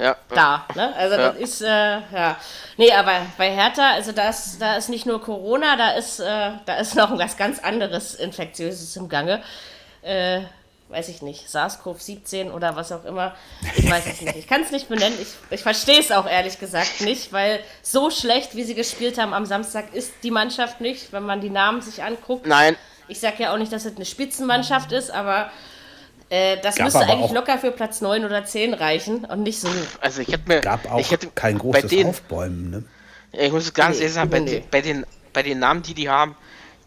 [0.00, 0.16] Ja.
[0.30, 0.66] da.
[0.74, 0.94] Ne?
[0.96, 1.28] Also Ja.
[1.30, 2.36] das ist, äh, ja.
[2.76, 6.50] Nee, aber bei Hertha, also da ist, da ist nicht nur Corona, da ist, äh,
[6.66, 9.42] da ist noch was ganz anderes Infektiöses im Gange.
[10.02, 10.40] Äh,
[10.88, 13.34] weiß ich nicht, SARS-CoV-17 oder was auch immer.
[13.76, 14.36] Ich weiß es nicht.
[14.36, 15.16] Ich kann es nicht benennen.
[15.22, 19.32] Ich, ich verstehe es auch ehrlich gesagt nicht, weil so schlecht, wie sie gespielt haben
[19.32, 22.46] am Samstag, ist die Mannschaft nicht, wenn man die Namen sich anguckt.
[22.46, 22.74] Nein,
[23.06, 25.50] Ich sage ja auch nicht, dass es eine Spitzenmannschaft ist, aber
[26.30, 29.68] äh, das Gab müsste eigentlich locker für Platz 9 oder 10 reichen und nicht so.
[30.00, 30.60] also ich hätte mir.
[30.60, 32.70] Gab auch ich hätte kein bei großes denen, Aufbäumen.
[32.70, 32.84] Ne?
[33.32, 34.50] Ich muss ganz Nee, ehrlich sagen, bei, nee.
[34.60, 36.36] den, bei, den, bei den Namen, die die haben,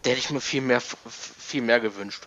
[0.02, 2.26] da hätte ich mir viel mehr, viel mehr gewünscht.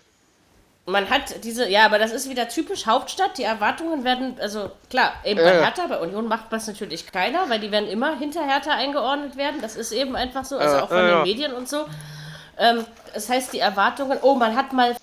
[0.86, 3.38] Man hat diese, ja, aber das ist wieder typisch Hauptstadt.
[3.38, 5.62] Die Erwartungen werden, also klar, eben bei Ja.
[5.64, 9.60] Hertha, bei Union macht das natürlich keiner, weil die werden immer hinter Hertha eingeordnet werden.
[9.62, 11.24] Das ist eben einfach so, also Ja, auch von ja, den ja.
[11.24, 11.86] Medien und so.
[12.58, 14.96] Ähm, das heißt, die Erwartungen, oh, man hat mal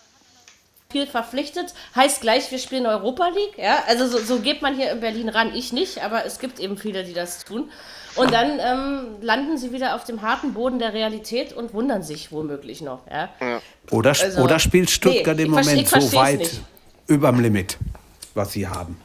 [0.95, 4.93] viel verpflichtet, heißt gleich, wir spielen Europa League, ja, also so, so geht man hier
[4.93, 7.69] in Berlin ran, ich nicht, aber es gibt eben viele, die das tun.
[8.15, 12.31] Und dann ähm, landen sie wieder auf dem harten Boden der Realität und wundern sich
[12.31, 13.29] womöglich noch, ja.
[13.91, 16.61] Oder, Also, oder spielt Stuttgart nee, im Moment so weit nicht.
[17.09, 17.77] überm Limit,
[18.35, 19.01] was sie haben?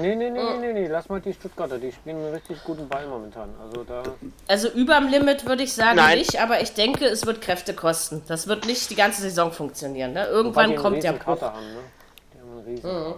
[0.00, 2.88] Nee, nee, nee, nee, nee, nee, lass mal die Stuttgarter, die spielen einen richtig guten
[2.88, 3.54] Ball momentan.
[3.60, 4.02] Also da.
[4.46, 6.18] Also überm Limit würde ich sagen Nein.
[6.18, 8.22] nicht, aber ich denke, es wird Kräfte kosten.
[8.28, 10.12] Das wird nicht die ganze Saison funktionieren.
[10.12, 10.26] Ne?
[10.26, 11.40] Irgendwann kommt der Bruch.
[11.40, 11.80] Haben, ne?
[12.34, 13.14] Die haben einen riesen.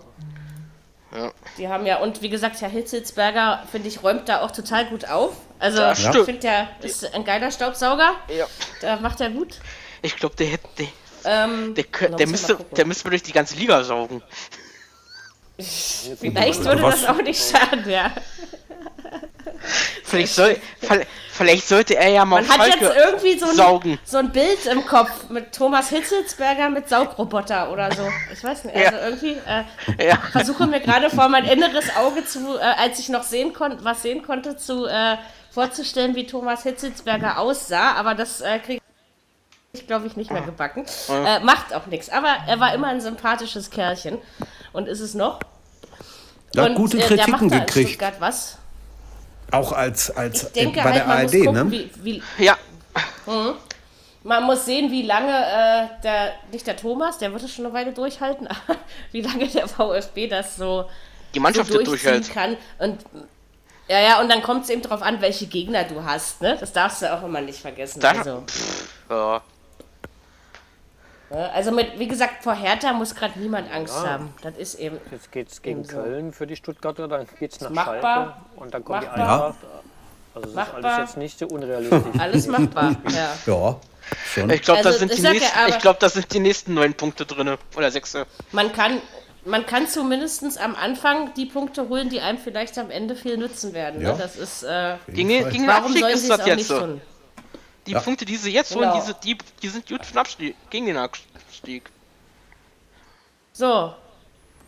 [1.58, 5.08] Die haben ja, und wie gesagt, Herr Hitzelsberger, finde ich, räumt da auch total gut
[5.08, 5.32] auf.
[5.58, 8.12] Also Das ich finde, der ist ein geiler Staubsauger.
[8.28, 8.46] Ja.
[8.80, 9.58] Da macht er gut.
[10.02, 10.68] Ich glaube, der hätte.
[10.78, 10.86] Der,
[11.24, 11.84] Ähm, der,
[12.16, 14.22] der, müsste, der müsste durch die ganze Liga saugen.
[15.62, 18.10] Vielleicht würde das auch nicht schaden, ja.
[20.04, 20.56] Vielleicht, soll,
[21.30, 24.84] vielleicht- sollte er ja mal Man hat jetzt irgendwie so ein, so ein Bild im
[24.86, 28.08] Kopf mit Thomas Hitzelsberger mit Saugroboter oder so.
[28.32, 29.04] Ich weiß nicht, also Ja.
[29.08, 29.36] irgendwie
[29.98, 30.16] äh, Ja.
[30.32, 34.02] versuche mir gerade vor mein inneres Auge zu, äh, als ich noch sehen konnte, was
[34.02, 35.16] sehen konnte, zu äh,
[35.50, 38.80] vorzustellen, wie Thomas Hitzelsberger aussah, aber das äh, kriege
[39.72, 40.84] ich, glaube ich, nicht mehr gebacken.
[41.08, 44.18] Äh, macht auch nichts, aber er war immer ein sympathisches Kerlchen
[44.72, 45.40] und ist es noch.
[46.54, 47.88] Ja, und, gute äh, der Kritiken macht da in gekriegt.
[47.90, 48.58] Stuttgart was.
[49.52, 51.70] Auch als, als Ich denke bei halt, der man ARD, muss gucken, ne?
[51.72, 52.56] wie, wie, Ja,
[54.22, 57.74] Man muss sehen, wie lange äh, der, nicht der Thomas, der wird es schon eine
[57.74, 58.78] Weile durchhalten, aber
[59.12, 60.84] wie lange der VfB das so,
[61.34, 62.32] die so Mannschaft wird durchziehen durchhält.
[62.34, 62.56] kann.
[62.78, 63.00] Und
[63.88, 66.56] ja, ja, und dann kommt es eben darauf an, welche Gegner du hast, ne?
[66.60, 67.98] Das darfst du auch immer nicht vergessen.
[68.00, 68.44] Da- Also,
[69.08, 69.40] Ja.
[71.30, 71.50] Ne?
[71.52, 74.32] also mit, wie gesagt, vor Hertha muss gerade niemand Angst haben.
[74.42, 74.98] Das ist eben.
[75.10, 75.96] Jetzt geht's gegen So.
[75.96, 78.02] Köln für die Stuttgarter, dann geht's nach Machbar.
[78.02, 79.46] Schalke und dann kommt die Machbar.
[79.46, 79.54] Eintracht.
[80.34, 80.84] Also das ist Machbar.
[80.84, 82.00] alles jetzt nicht so unrealistisch.
[82.18, 83.34] Alles machbar, ja.
[83.46, 83.76] Ja,
[84.32, 84.50] schon.
[84.50, 87.90] Ich glaube, Also, das die ja, glaube, das sind die nächsten neun Punkte drin oder
[87.90, 88.16] sechs.
[88.52, 89.00] Man kann,
[89.44, 93.72] man kann zumindest am Anfang die Punkte holen, die einem vielleicht am Ende viel nützen
[93.74, 94.00] werden.
[94.00, 94.12] Ja.
[94.12, 94.18] Ne?
[94.18, 94.62] Das ist.
[94.62, 96.78] Äh, Gegen, gegen den warum Abstieg sollen ist sie es das auch jetzt nicht so.
[96.78, 97.00] tun?
[97.86, 98.00] Die Ja.
[98.00, 99.00] Punkte, die sie jetzt holen, Genau.
[99.00, 100.56] diese, die, die sind gut für den Abstieg.
[100.70, 101.90] Gegen den Abstieg.
[103.52, 103.94] So,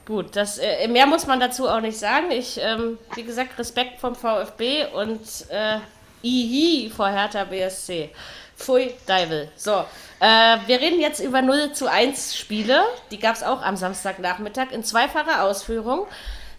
[0.06, 2.30] gut, das, äh, mehr muss man dazu auch nicht sagen.
[2.30, 5.20] Ich, ähm, wie gesagt, Respekt vom VfB und
[5.50, 5.78] äh,
[6.22, 8.10] Ihi vor Hertha BSC.
[8.56, 9.50] Pfui, Deivel.
[9.56, 9.84] So,
[10.20, 12.84] äh, wir reden jetzt über 0 zu 1 Spiele.
[13.10, 16.06] Die gab es auch am Samstagnachmittag in zweifacher Ausführung.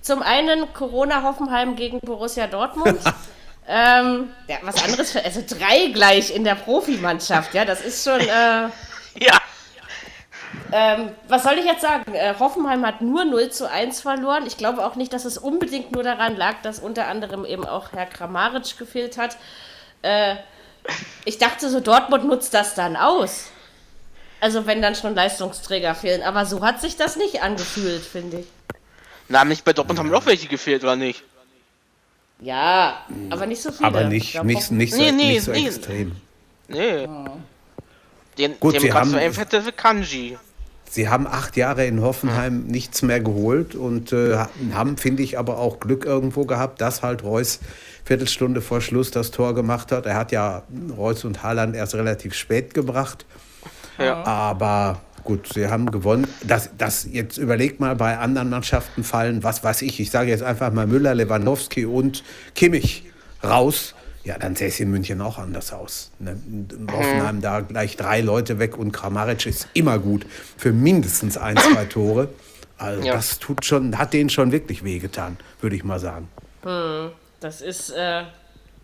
[0.01, 2.99] Zum einen Corona Hoffenheim gegen Borussia Dortmund.
[3.67, 8.19] ähm, ja, was anderes für, also drei gleich in der Profimannschaft, ja, das ist schon,
[8.19, 8.69] äh,
[9.19, 9.39] Ja.
[10.71, 12.13] ähm, was soll ich jetzt sagen?
[12.13, 14.45] Äh, Hoffenheim hat nur 0 zu 1 verloren.
[14.47, 17.91] Ich glaube auch nicht, dass es unbedingt nur daran lag, dass unter anderem eben auch
[17.93, 19.37] Herr Kramaric gefehlt hat.
[20.01, 20.35] Äh,
[21.25, 23.45] ich dachte so, Dortmund nutzt das dann aus.
[24.41, 26.21] Also wenn dann schon Leistungsträger fehlen.
[26.23, 28.47] Aber so hat sich das nicht angefühlt, finde ich.
[29.29, 31.23] Na, nicht bei Dortmund haben noch welche gefehlt, oder nicht?
[32.39, 32.97] Ja,
[33.29, 33.87] aber nicht so viele.
[33.87, 35.65] Aber Ich nicht, glaub, nicht, nicht so, Nee, nee, nicht so nee.
[35.67, 36.11] extrem.
[36.67, 37.07] Nee.
[38.37, 40.37] Den, Gut, dem sie gerade haben- so einfach für Kanji.
[40.89, 44.37] Sie haben acht Jahre in Hoffenheim nichts mehr geholt und äh,
[44.73, 47.59] haben, finde ich, aber auch Glück irgendwo gehabt, dass halt Reus
[48.05, 50.05] Viertelstunde vor Schluss das Tor gemacht hat.
[50.05, 50.63] Er hat ja
[50.95, 53.25] Reus und Haaland erst relativ spät gebracht.
[53.97, 54.23] Ja.
[54.23, 56.27] Aber gut, sie haben gewonnen.
[56.43, 59.99] Das, das jetzt überlegt mal bei anderen Mannschaften fallen, was weiß ich.
[59.99, 62.23] Ich sage jetzt einfach mal Müller, Lewandowski und
[62.55, 63.03] Kimmich
[63.43, 63.95] raus.
[64.23, 66.11] Ja, dann sähe es in München auch anders aus.
[66.19, 66.37] Ne?
[66.47, 70.25] In Hoffenheim da gleich drei Leute weg und Kramaric ist immer gut
[70.57, 72.29] für mindestens ein, zwei Tore.
[72.77, 73.13] Also Ja.
[73.13, 76.29] das tut schon, hat denen schon wirklich wehgetan, würde ich mal sagen.
[77.41, 78.21] Das ist, äh,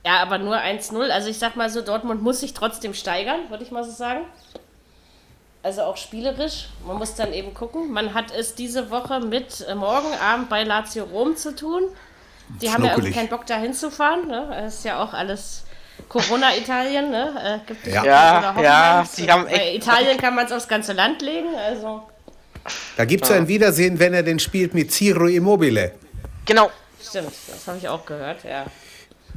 [0.05, 1.09] ja, aber nur 1-0.
[1.09, 4.21] Also ich sag mal so, Dortmund muss sich trotzdem steigern, würde ich mal so sagen.
[5.61, 6.67] Also auch spielerisch.
[6.87, 7.91] Man muss dann eben gucken.
[7.91, 11.83] Man hat es diese Woche mit äh, morgen Abend bei Lazio Rom zu tun.
[12.61, 13.15] Die haben ja irgendwie Schnuckelig.
[13.15, 14.27] keinen Bock da hinzufahren.
[14.27, 14.47] Ne?
[14.49, 15.63] Das ist ja auch alles
[16.07, 17.11] Corona-Italien.
[17.11, 17.61] Ne?
[17.61, 18.03] Äh, gibt Ja.
[18.05, 21.49] Ja, ja, die haben Bei echt- Italien kann man es aufs ganze Land legen.
[21.55, 22.03] Also
[22.97, 25.91] Da gibt es ein Wiedersehen, wenn er den spielt mit Ciro Immobile.
[26.45, 26.71] Genau.
[27.01, 28.43] stimmt, das habe ich auch gehört.
[28.43, 28.65] Ja,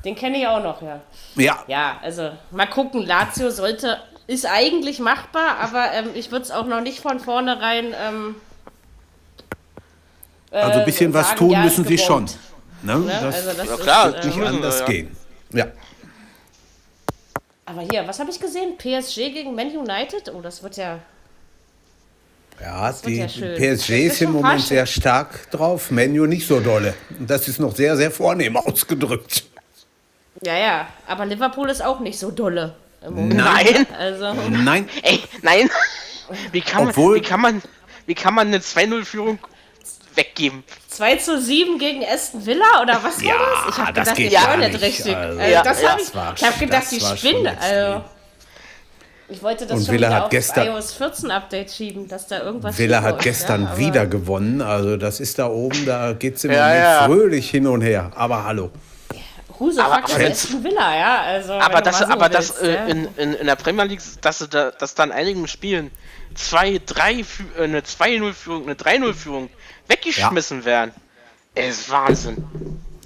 [0.04, 0.80] den kenne ich auch noch.
[0.82, 1.00] Ja.
[1.36, 3.02] Ja, Ja, also mal gucken.
[3.06, 7.94] Lazio sollte, ist eigentlich machbar, aber ähm, ich würde es auch noch nicht von vornherein.
[7.98, 8.36] Ähm,
[10.50, 12.26] äh, also ein bisschen was sagen, tun ja, müssen ist sie schon.
[12.82, 12.98] Ne?
[12.98, 13.18] Ne?
[13.20, 14.86] Das also das Ja, ist, klar, äh, nicht anders ja.
[14.86, 15.16] gehen.
[15.52, 15.66] Ja.
[17.66, 18.76] aber hier, was habe ich gesehen?
[18.78, 20.32] PSG gegen Man United?
[20.34, 21.00] Oh, das wird ja.
[22.60, 23.56] Ja, die ja schön.
[23.56, 26.94] PSG Das ist ist im Moment sehr stark drauf, Menu nicht so dolle.
[27.18, 29.44] Und Das ist noch sehr, sehr vornehm ausgedrückt.
[30.42, 32.74] Ja, ja, aber Liverpool ist auch nicht so dolle.
[33.10, 33.86] Nein.
[33.98, 35.68] Also, Nein, Ey, nein.
[36.52, 37.62] Wie kann, Obwohl- man, wie kann man,
[38.06, 39.38] wie kann man eine 2-0-Führung
[40.14, 40.62] weggeben?
[40.88, 43.34] 2 zu 7 gegen Aston Villa oder was war Ja,
[43.66, 43.74] das?
[43.74, 45.16] Ich habe das gedacht, die gar nicht richtig.
[45.16, 45.88] Also, Also, Ja, das ja.
[45.92, 47.46] hab ich war- ich habe gedacht, das die extrem.
[47.60, 48.04] Also,
[49.28, 52.26] ich wollte das Und schon Villa wieder hat auf gestern- iOS 14 Update schieben, dass
[52.28, 54.60] da irgendwas Villa hat läuft, gestern ja, wieder gewonnen.
[54.60, 57.04] Also das ist da oben, da geht es im Ja, Moment ja.
[57.06, 58.10] fröhlich hin und her.
[58.14, 58.70] Aber hallo.
[59.62, 61.20] Husefuck Aber- ist aber Aston Villa, ja.
[61.22, 62.84] Also, Aber du das, so aber das willst, äh, ja.
[62.86, 65.90] in, in, in der Premier League, dass, sie da, dass da in einigen Spielen
[66.34, 67.24] zwei, drei, äh,
[67.64, 69.48] eine 2-0-Führung, eine 3-0-Führung
[69.88, 70.92] weggeschmissen werden,
[71.54, 72.44] ist Wahnsinn.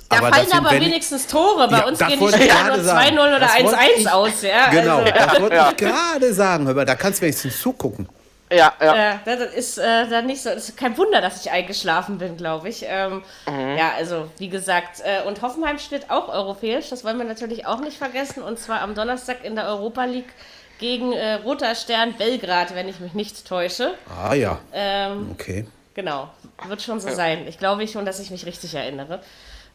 [0.09, 1.67] Da aber fallen das aber wenn- wenigstens Tore.
[1.69, 3.17] Bei Ja, uns das gehen die wollte ich Spiele gerade nur sagen.
[3.17, 4.43] 2-0 oder Das wollte 1-1 ich- aus.
[4.43, 6.87] Ja, Genau, Also, das wollte ich gerade sagen.
[6.87, 8.09] Da kannst du wenigstens zugucken.
[8.51, 9.15] Ja, ja.
[9.15, 10.51] Äh, das ist äh, dann nicht so.
[10.51, 12.85] Es ist kein Wunder, dass ich eingeschlafen bin, glaube ich.
[12.89, 16.89] Ähm, Ja, also wie gesagt, äh, und Hoffenheim steht auch europäisch.
[16.91, 18.43] Das wollen wir natürlich auch nicht vergessen.
[18.43, 20.33] Und zwar am Donnerstag in der Europa League
[20.79, 23.95] gegen äh, Roter Stern Belgrad, wenn ich mich nicht täusche.
[24.23, 25.67] Ah ja, Ähm, okay.
[25.95, 26.29] genau,
[26.69, 27.47] wird schon so sein.
[27.49, 29.21] Ich glaube schon, dass ich mich richtig erinnere.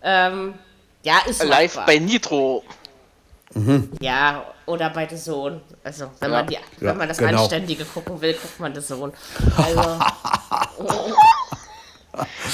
[0.03, 0.53] Ähm,
[1.03, 1.85] ja, ist Live machbar.
[1.87, 2.63] bei Nitro.
[3.99, 5.61] Ja, oder bei The Zone.
[5.83, 7.41] Also, wenn man, die, wenn Ja, man das genau.
[7.41, 9.11] Anständige gucken will, guckt man The Zone.
[9.57, 9.99] Also,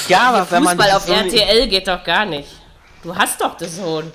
[0.08, 2.48] Ja, aber wenn man Fußball auf RTL geht doch gar nicht.
[3.02, 4.12] Du hast doch The Zone.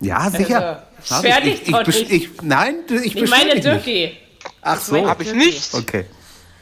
[0.00, 0.84] Ja, sicher.
[0.98, 3.58] Also, Hab beschwer ich, dich ich, ich, ich, nein, ich Ich meine.
[3.60, 4.16] Dirkie.
[4.62, 5.72] Ach so, meine- Hab ich nicht.
[5.74, 6.06] okay.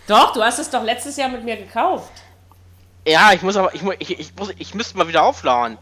[0.07, 2.13] Doch, du hast es doch letztes Jahr mit mir gekauft.
[3.07, 5.79] Ja, ich muss aber, ich, ich, ich, muss, ich müsste mal wieder aufladen.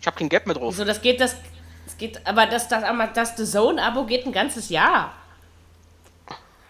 [0.00, 0.72] Ich habe kein Geld mehr drauf.
[0.74, 1.36] Wieso, das geht, das,
[1.84, 5.12] das geht, aber das, das, das The Zone-Abo geht ein ganzes Jahr.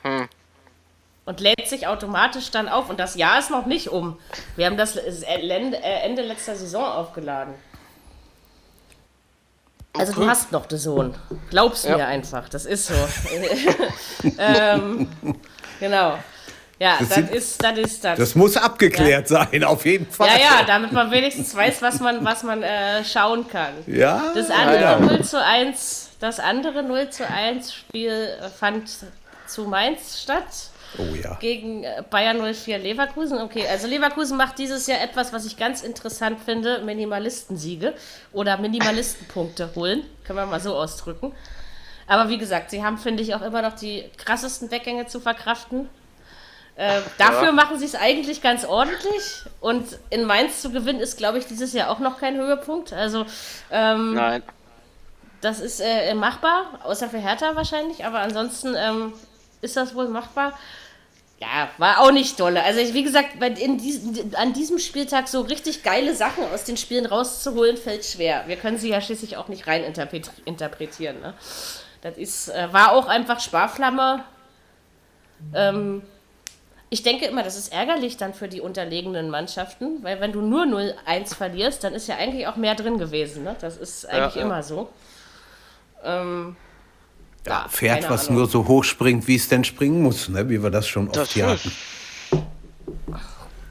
[0.02, 0.28] Hm.
[1.24, 2.90] Und lädt sich automatisch dann auf.
[2.90, 4.18] Und das Jahr ist noch nicht um.
[4.56, 7.54] Wir haben das äh, Ende letzter Saison aufgeladen.
[9.96, 11.14] Also du hast noch The Zone.
[11.50, 11.96] Glaub's Ja.
[11.96, 12.48] mir einfach.
[12.48, 12.94] Das ist so.
[14.38, 15.08] ähm,
[15.78, 16.18] genau.
[16.82, 18.18] Ja, das, sind- ist, das ist das.
[18.18, 20.28] Das muss abgeklärt sein, auf jeden Fall.
[20.28, 23.72] ja, ja, damit man wenigstens weiß, was man, was man äh, schauen kann.
[23.86, 24.98] Ja, Das andere ja.
[24.98, 28.90] 0 zu 1, das andere 0 zu 1 Spiel fand
[29.46, 30.44] zu Mainz statt
[30.98, 31.34] Oh ja.
[31.40, 33.38] gegen äh, Bayern 04 Leverkusen.
[33.40, 37.94] Okay, also Leverkusen macht dieses Jahr etwas, was ich ganz interessant finde, Minimalistensiege
[38.32, 41.32] oder Minimalistenpunkte holen, können wir mal so ausdrücken.
[42.06, 45.88] Aber wie gesagt, sie haben, finde ich, auch immer noch die krassesten Weggänge zu verkraften.
[46.82, 49.44] Äh, dafür machen sie es eigentlich ganz ordentlich.
[49.60, 52.92] Und in Mainz zu gewinnen ist, glaube ich, dieses Jahr auch noch kein Höhepunkt.
[52.92, 53.24] Also
[53.70, 54.42] ähm, Nein.
[55.40, 59.12] das ist äh, machbar, außer für Hertha wahrscheinlich, aber ansonsten ähm,
[59.60, 60.58] ist das wohl machbar.
[61.38, 62.64] Ja, war auch nicht dolle.
[62.64, 67.06] Also ich, wie gesagt, diesem, an diesem Spieltag so richtig geile Sachen aus den Spielen
[67.06, 68.42] rauszuholen, fällt schwer.
[68.48, 71.20] Wir können sie ja schließlich auch nicht rein interpret interpretieren.
[71.20, 71.34] Ne?
[72.00, 74.24] Das ist, äh, war auch einfach Sparflamme.
[75.54, 76.02] Ähm,
[76.92, 80.64] ich denke immer, das ist ärgerlich dann für die unterlegenen Mannschaften, weil wenn du nur
[80.64, 83.44] 0-1 verlierst, dann ist ja eigentlich auch mehr drin gewesen.
[83.44, 83.56] Ne?
[83.62, 84.42] Das ist eigentlich ja.
[84.42, 84.90] immer so.
[86.04, 86.54] Ähm,
[87.46, 88.40] Ja, Pferd, was Ahnung.
[88.42, 90.46] nur so hoch springt, wie es denn springen muss, ne?
[90.50, 91.72] wie wir das schon oft Das hier hatten.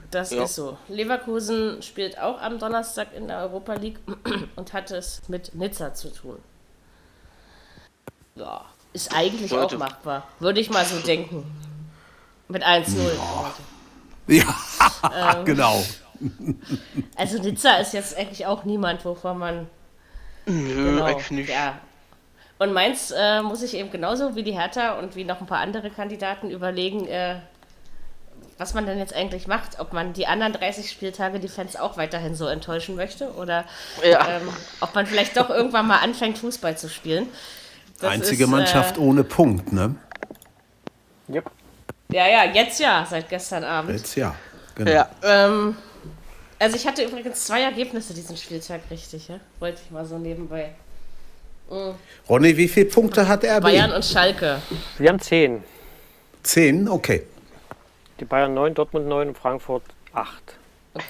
[0.10, 0.44] Das Ja.
[0.46, 0.80] ist so.
[0.88, 4.00] Leverkusen spielt auch am Donnerstag in der Europa League
[4.56, 6.40] und hat es mit Nizza zu tun.
[8.34, 9.76] Ja, ist eigentlich Sollte.
[9.76, 10.28] auch machbar.
[10.40, 11.46] Würde ich mal so denken.
[12.52, 12.96] Mit 1-0.
[14.28, 15.84] Ja, genau.
[17.16, 19.68] Also Nizza ist jetzt eigentlich auch niemand, wovon man
[20.46, 21.50] Nö, Genau, eigentlich nicht.
[21.50, 21.80] Ja.
[22.60, 25.60] Und Mainz äh, muss ich eben genauso wie die Hertha und wie noch ein paar
[25.60, 27.38] andere Kandidaten überlegen, äh,
[28.58, 29.80] was man denn jetzt eigentlich macht.
[29.80, 33.66] Ob man die anderen 30 Spieltage die Fans auch weiterhin so enttäuschen möchte oder
[34.04, 34.28] Ja.
[34.28, 34.50] ähm,
[34.82, 37.28] ob man vielleicht doch irgendwann mal anfängt, Fußball zu spielen.
[38.00, 39.96] Das Einzige ist, Mannschaft Äh, ohne Punkt, ne?
[41.30, 41.50] Yep.
[42.12, 43.98] Ja, ja, jetzt ja, seit gestern Abend.
[43.98, 44.36] Jetzt ja.
[44.76, 44.92] Genau.
[44.92, 45.10] Ja.
[45.24, 45.76] Ähm,
[46.60, 49.40] also ich hatte übrigens zwei Ergebnisse diesen Spieltag richtig, ja?
[49.60, 50.72] Wollte ich mal so nebenbei.
[52.30, 53.64] Ronny, wie viele Punkte hat RB?
[53.64, 54.62] Bayern und Schalke.
[54.98, 55.64] Wir haben 10.
[56.44, 57.26] Zehn, okay.
[58.20, 60.36] Die Bayern 9, Dortmund 9 und Frankfurt 8.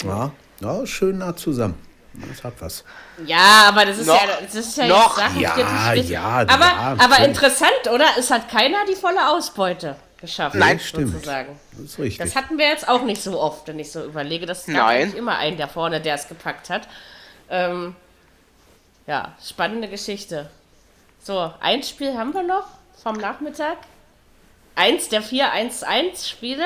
[0.04, 1.76] Ja, ja, schön nah zusammen.
[2.14, 2.84] Das hat was.
[3.26, 4.16] Ja, aber das ist Noch.
[4.16, 5.18] ja, das ist ja Noch.
[5.18, 8.06] jetzt Sachen, Ja, ja, aber, ja, aber interessant, oder?
[8.20, 10.56] Es hat keiner die volle Ausbeute geschafft.
[10.56, 11.12] Nein, stimmt.
[11.12, 11.60] Sozusagen.
[11.74, 12.18] Das ist richtig.
[12.20, 14.46] Das hatten wir jetzt auch nicht so oft, wenn ich so überlege.
[14.46, 15.02] Das gab Nein.
[15.02, 16.88] eigentlich immer einen da vorne, der es gepackt hat.
[17.50, 17.96] Ähm,
[19.08, 20.50] ja, spannende Geschichte.
[21.22, 22.68] So, ein Spiel haben wir noch
[23.02, 23.78] vom Nachmittag.
[24.76, 26.66] Eins der vier 1-1-Spiele.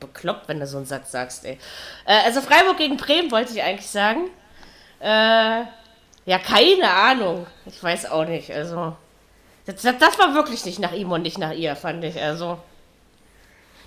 [0.00, 1.58] Bekloppt, wenn du so einen Satz sagst, ey.
[2.06, 4.30] Äh, also Freiburg gegen Bremen wollte ich eigentlich sagen.
[5.00, 5.64] Äh,
[6.24, 7.46] ja, keine Ahnung.
[7.66, 8.52] Ich weiß auch nicht.
[8.52, 8.96] Also,
[9.68, 12.20] das, das, das war wirklich nicht nach ihm und nicht nach ihr, fand ich.
[12.20, 12.58] Also,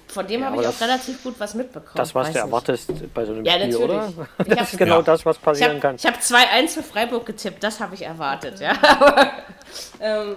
[0.07, 1.93] von dem habe ich auch relativ gut was mitbekommen.
[1.95, 3.83] Das, was du erwartest bei so einem Ja, Spiel, natürlich.
[3.89, 4.09] oder?
[4.39, 5.01] Ich Das hab- ist genau Ja.
[5.03, 5.95] das, was Ich passieren habe kann.
[5.95, 8.73] ich hab 2-1 für Freiburg getippt, das habe ich erwartet, ja.
[8.81, 9.31] Aber,
[10.01, 10.35] ähm,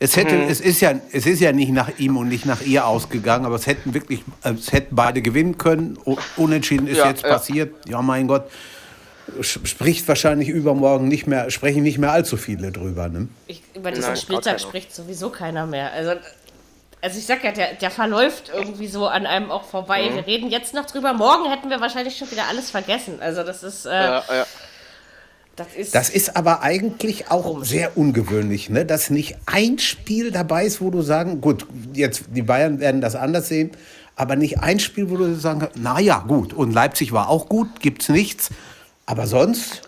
[0.00, 0.48] Es, hätte, Mhm.
[0.48, 3.56] es, ist ja, es ist ja nicht nach ihm und nicht nach ihr ausgegangen, aber
[3.56, 5.98] es hätten wirklich, äh, es hätten beide gewinnen können.
[6.36, 7.30] Unentschieden ist Ja, jetzt ja.
[7.30, 7.74] passiert.
[7.88, 8.44] Ja, mein Gott.
[9.40, 13.08] Spricht wahrscheinlich übermorgen nicht mehr, sprechen nicht mehr allzu viele drüber.
[13.08, 13.28] Ne?
[13.46, 15.92] ich, über diesen Nein, Spieltag spricht sowieso keiner mehr.
[15.92, 16.12] Also,
[17.00, 20.08] also ich sag ja, der, der verläuft irgendwie so an einem auch vorbei.
[20.10, 20.16] Mhm.
[20.16, 21.12] Wir reden jetzt noch drüber.
[21.12, 23.18] Morgen hätten wir wahrscheinlich schon wieder alles vergessen.
[23.20, 24.46] Also das ist, äh, Ja, ja.
[25.56, 28.84] das ist, Das ist aber eigentlich auch sehr ungewöhnlich, ne?
[28.84, 33.14] dass nicht ein Spiel dabei ist, wo du sagen, gut, jetzt die Bayern werden das
[33.14, 33.70] anders sehen,
[34.16, 37.80] aber nicht ein Spiel, wo du sagen kannst, naja, gut, und Leipzig war auch gut,
[37.80, 38.50] gibt's nichts,
[39.08, 39.82] aber sonst.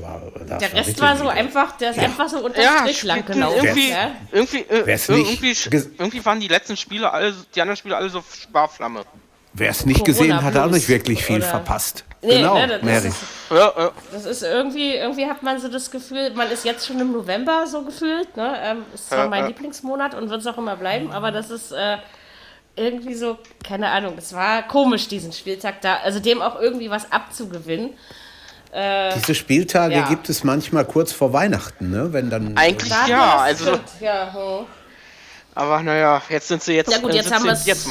[0.00, 0.22] War,
[0.60, 3.56] der Rest war so einfach, der ist einfach so unter Ja, Strich lang gelaufen.
[3.64, 4.12] irgendwie, Ja?
[4.30, 8.08] irgendwie, äh, Wär's nicht irgendwie, irgendwie waren die letzten Spiele alle, die anderen Spiele alle
[8.08, 9.02] so Sparflamme.
[9.52, 12.04] Wer es nicht gesehen hat, hat auch nicht wirklich viel oder- verpasst.
[12.22, 13.08] Nee, genau, ne, das, Mary.
[13.08, 13.16] ist,
[13.50, 13.90] Ja, ja.
[14.12, 17.66] das ist irgendwie, irgendwie hat man so das Gefühl, man ist jetzt schon im November
[17.66, 18.58] so gefühlt, ne?
[18.62, 19.48] Ähm, ist zwar Ja, mein ja.
[19.48, 21.96] Lieblingsmonat und wird es auch immer bleiben, aber das ist äh,
[22.76, 27.10] irgendwie so, keine Ahnung, es war komisch, diesen Spieltag da, also dem auch irgendwie was
[27.10, 27.94] abzugewinnen.
[28.72, 30.08] Diese Spieltage ja.
[30.08, 32.12] gibt es manchmal kurz vor Weihnachten, ne?
[32.12, 34.66] wenn dann Eigentlich wir ja, also, ja, hm.
[35.56, 36.92] aber naja, jetzt sind sie jetzt.
[36.92, 37.66] Ja gut, äh, jetzt haben wir es.
[37.66, 37.88] jetzt.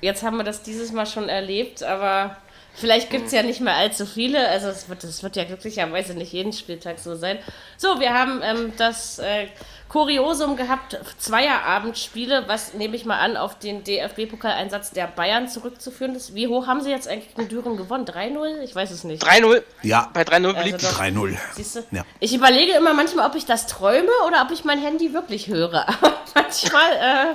[0.00, 2.36] Jetzt haben wir das dieses Mal schon erlebt, aber
[2.76, 4.48] vielleicht gibt es ja nicht mehr allzu viele.
[4.48, 7.38] Also es wird, es wird ja glücklicherweise nicht jeden Spieltag so sein.
[7.76, 9.48] So, wir haben ähm, das äh,
[9.88, 16.34] Kuriosum gehabt, Zweierabendspiele, was nehme ich mal an, auf den DFB-Pokaleinsatz der Bayern zurückzuführen ist.
[16.34, 18.04] Wie hoch haben sie jetzt eigentlich gegen Düren gewonnen?
[18.04, 18.60] 3-0?
[18.62, 19.22] Ich weiß es nicht.
[19.22, 19.62] 3-0.
[19.82, 20.10] Ja.
[20.12, 20.82] Bei 3-0 Also beliebt.
[20.82, 21.00] doch.
[21.00, 21.36] 3-0.
[21.54, 21.84] Siehst du?
[21.92, 22.04] Ja.
[22.20, 25.88] Ich überlege immer manchmal, ob ich das träume oder ob ich mein Handy wirklich höre.
[25.88, 27.34] Aber manchmal äh,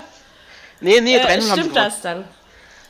[0.81, 1.73] nee, nee, 3-0 äh, haben sie stimmt gewonnen.
[1.85, 2.23] das dann.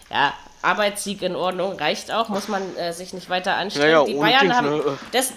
[0.09, 3.91] Ja, Arbeitssieg in Ordnung, reicht auch, muss man äh, sich nicht weiter anstrengen.
[3.91, 4.69] Naja, Die Bayern Dings, haben.
[4.77, 5.33] ne, Des,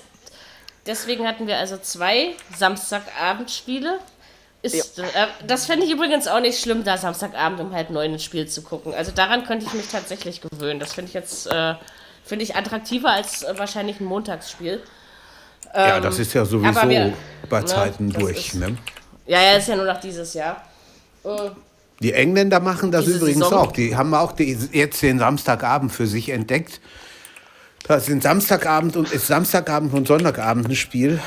[0.87, 3.99] deswegen hatten wir also zwei Samstagabendspiele.
[4.63, 5.05] Ist, äh,
[5.47, 8.63] das fände ich übrigens auch nicht schlimm, da Samstagabend um halb neun ein Spiel zu
[8.63, 8.95] gucken.
[8.95, 10.81] Also daran könnte ich mich tatsächlich gewöhnen.
[10.81, 11.75] Das finde ich jetzt äh,
[12.25, 14.83] finde ich attraktiver als äh, wahrscheinlich ein Montagsspiel.
[15.75, 17.13] ja, das ist ja sowieso aber wir-
[17.51, 18.39] bei ne, Zeiten das durch.
[18.49, 18.79] ist- Ne?
[19.27, 20.63] Ja, ja, ist ja nur noch dieses Jahr.
[22.01, 23.59] Die Engländer machen das Diese übrigens Saison.
[23.69, 23.73] auch.
[23.73, 26.81] Die haben auch die, jetzt den Samstagabend für sich entdeckt.
[27.87, 31.21] Das sind Samstagabend und ist Samstagabend und Sonntagabend ein Spiel.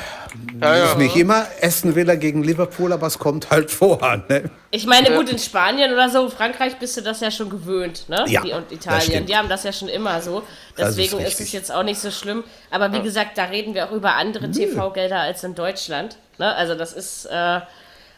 [0.60, 0.84] Ja, ja.
[0.86, 4.24] Ist nicht immer Aston Villa gegen Liverpool, aber es kommt halt vor.
[4.28, 4.50] Ne?
[4.72, 8.24] Ich meine, gut, in Spanien oder so, Frankreich bist du das ja schon gewöhnt, ne?
[8.26, 10.42] Ja, Die, und Italien, die haben das ja schon immer so.
[10.76, 12.42] Das ist Deswegen ist, es jetzt auch nicht so schlimm.
[12.72, 16.18] Aber wie gesagt, da reden wir auch über andere TV-Gelder als in Deutschland.
[16.38, 16.52] Ne?
[16.56, 17.60] Also das ist, äh,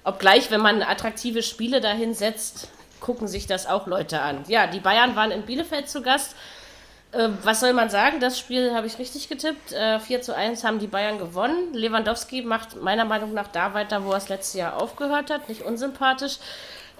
[0.05, 2.69] obgleich, wenn man attraktive Spiele dahin setzt,
[3.01, 4.45] gucken sich das auch Leute an.
[4.47, 6.37] Ja, die Bayern waren in Bielefeld zu Gast.
[7.13, 8.21] Äh, was soll man sagen?
[8.21, 9.73] Das Spiel habe ich richtig getippt.
[9.73, 11.75] Äh, 4 zu 1 haben die Bayern gewonnen.
[11.75, 15.49] Lewandowski macht meiner Meinung nach da weiter, wo er das letzte Jahr aufgehört hat.
[15.49, 16.39] Nicht unsympathisch.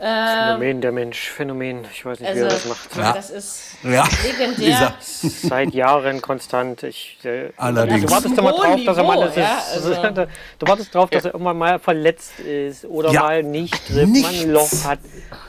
[0.01, 1.85] Phänomen, der Mensch, Phänomen.
[1.93, 2.97] Ich weiß nicht, wie Also, er das macht.
[2.97, 3.13] Ja.
[3.13, 4.05] das ist Ja.
[4.25, 4.95] legendär.
[5.01, 6.83] Seit Jahren konstant.
[6.85, 8.07] Ich, äh, Allerdings.
[8.07, 10.27] Du wartest immer drauf, dass er mal das ja, ist, also-
[10.59, 13.23] du wartest drauf, dass er irgendwann mal verletzt ist oder Ja.
[13.23, 15.01] mal nicht trifft, mal ein Loch hat.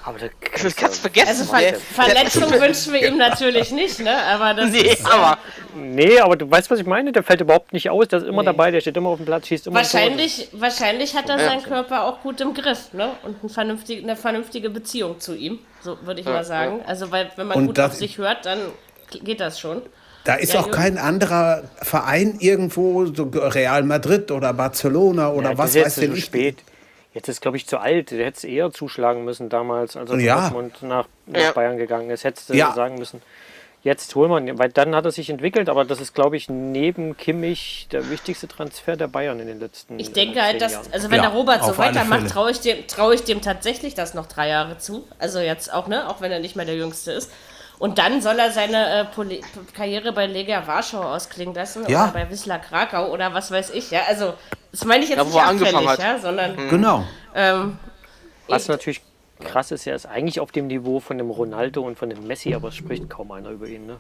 [0.03, 0.25] Aber da
[0.61, 1.29] Das kannst du vergessen.
[1.29, 4.15] Also Ver Verletzung wünschen wir ihm natürlich nicht, ne?
[4.33, 5.37] Aber das Nee, ist, aber
[5.73, 7.13] Nee, aber du weißt, was ich meine?
[7.13, 8.47] Der fällt überhaupt nicht aus, der ist immer Nee.
[8.47, 12.03] dabei, der steht immer auf dem Platz, schießt immer wahrscheinlich, wahrscheinlich hat er seinen Körper
[12.03, 13.11] auch gut im Griff, ne?
[13.23, 16.82] Und ein vernünftig, eine vernünftige vernünftige Beziehung zu ihm, so würde ich mal sagen.
[16.86, 18.60] Also, weil wenn man Und gut das- auf sich hört, dann
[19.23, 19.82] geht das schon.
[20.23, 20.77] Da ist Ja, auch Jürgen.
[20.80, 26.12] kein anderer Verein irgendwo, so Real Madrid oder Barcelona oder Ja, was weiß jetzt denn
[26.12, 26.25] zu ich.
[26.25, 26.58] spät.
[27.13, 28.12] Jetzt ist, glaube ich, zu alt.
[28.12, 30.41] Der hätte es eher zuschlagen müssen damals, als er Ja.
[30.41, 31.51] Dortmund nach, nach Ja.
[31.51, 32.23] Bayern gegangen ist.
[32.23, 32.71] Hättest du Ja.
[32.73, 33.21] sagen müssen,
[33.83, 34.59] jetzt holen wir ihn.
[34.59, 38.47] Weil dann hat er sich entwickelt, aber das ist, glaube ich, neben Kimmich der wichtigste
[38.47, 40.87] Transfer der Bayern in den letzten Ich denke äh, halt, dass, Jahren.
[40.91, 44.13] also wenn Ja, der Robert so weitermacht, traue ich, dem, trau ich dem tatsächlich das
[44.13, 45.07] noch drei Jahre zu.
[45.19, 46.09] Also jetzt auch, ne?
[46.09, 47.31] Auch wenn er nicht mehr der Jüngste ist.
[47.79, 49.35] Und dann soll er seine äh,
[49.75, 52.03] Karriere bei Legia Warschau ausklingen lassen Ja.
[52.03, 54.01] oder bei Wisla Krakau oder was weiß ich, ja.
[54.07, 54.35] Also,
[54.71, 57.03] das meine ich jetzt Ja, nicht angefangen ja, sondern Genau.
[57.33, 57.79] ähm,
[58.47, 59.01] Was natürlich
[59.41, 62.54] krass ist, er ist eigentlich auf dem Niveau von dem Ronaldo und von dem Messi,
[62.54, 63.86] aber es spricht kaum einer über ihn.
[63.86, 63.97] Ne?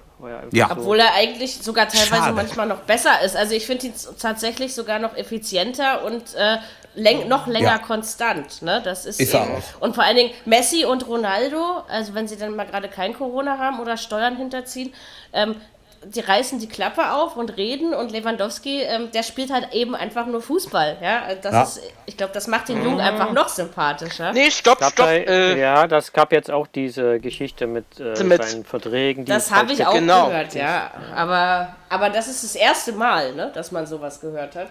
[0.51, 0.67] Ja.
[0.69, 2.33] So, Obwohl er eigentlich sogar teilweise Schade.
[2.33, 3.35] manchmal noch besser ist.
[3.35, 6.57] Also ich finde ihn tatsächlich sogar noch effizienter und äh,
[6.95, 7.77] läng noch länger Ja.
[7.77, 8.61] konstant.
[8.61, 8.81] Ne?
[8.83, 9.49] Das ist, Ist eben.
[9.79, 13.57] Und vor allen Dingen Messi und Ronaldo, also wenn sie dann mal gerade kein Corona
[13.57, 14.93] haben oder Steuern hinterziehen,
[15.33, 15.55] ähm,
[16.03, 20.25] die reißen die Klappe auf und reden und Lewandowski, ähm, der spielt halt eben einfach
[20.25, 20.97] nur Fußball.
[21.01, 21.35] Ja?
[21.35, 21.63] Das Ja.
[21.63, 24.33] Ist, ich glaube, das macht den Jungen einfach noch sympathischer.
[24.33, 24.95] Nee, stopp, stopp.
[24.95, 29.25] da, Äh, ja, das gab jetzt auch diese Geschichte mit, äh, Mit- seinen Verträgen.
[29.25, 30.27] Die Das habe ich auch Genau.
[30.27, 30.89] gehört, ja.
[31.15, 34.67] Aber, aber das ist das erste Mal, ne, dass man sowas gehört hat.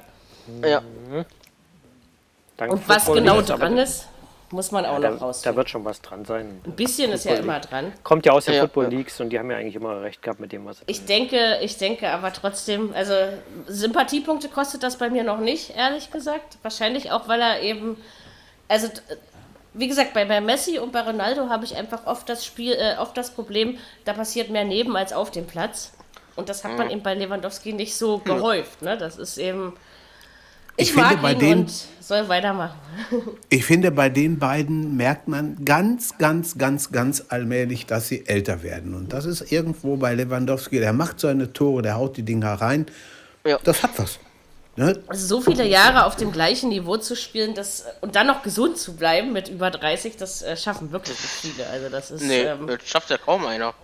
[0.65, 0.83] ja.
[2.57, 4.07] Dank Und was genau dran ist,
[4.53, 5.57] muss man auch Da, noch da rausfinden.
[5.57, 6.61] wird schon was dran sein.
[6.65, 7.93] Ein bisschen ist ja immer dran.
[8.03, 8.91] Kommt ja aus den Ja, Football ja.
[8.91, 11.59] Leagues und die haben ja eigentlich immer recht gehabt mit dem, was sie Ich denke,
[11.63, 13.15] ich denke aber trotzdem, also
[13.67, 16.59] Sympathiepunkte kostet das bei mir noch nicht, ehrlich gesagt.
[16.63, 17.97] Wahrscheinlich auch, weil er eben,
[18.69, 18.89] also
[19.75, 22.97] wie gesagt, bei, bei Messi und bei Ronaldo habe ich einfach oft das Spiel, äh,
[22.99, 25.93] oft das Problem, da passiert mehr neben als auf dem Platz.
[26.37, 28.83] Und das hat man eben bei Lewandowski nicht so gehäuft.
[28.83, 28.97] Ne?
[28.97, 29.75] Das ist eben.
[30.81, 32.79] Ich, Ich finde, mag bei ihn den- und soll weitermachen.
[33.49, 38.63] Ich finde, bei den beiden merkt man ganz, ganz, ganz, ganz allmählich, dass sie älter
[38.63, 38.95] werden.
[38.95, 40.81] Und das ist irgendwo bei Lewandowski.
[40.81, 42.87] Der macht seine Tore, der haut die Dinger rein.
[43.47, 43.59] Ja.
[43.65, 44.19] Das hat was.
[44.77, 45.01] Ne?
[45.09, 48.79] Also so viele Jahre auf dem gleichen Niveau zu spielen das, und dann noch gesund
[48.79, 51.67] zu bleiben mit über 30, das äh, schaffen wirklich nicht viele.
[51.69, 53.75] Also das ist, Nee, ähm, das schafft ja kaum einer.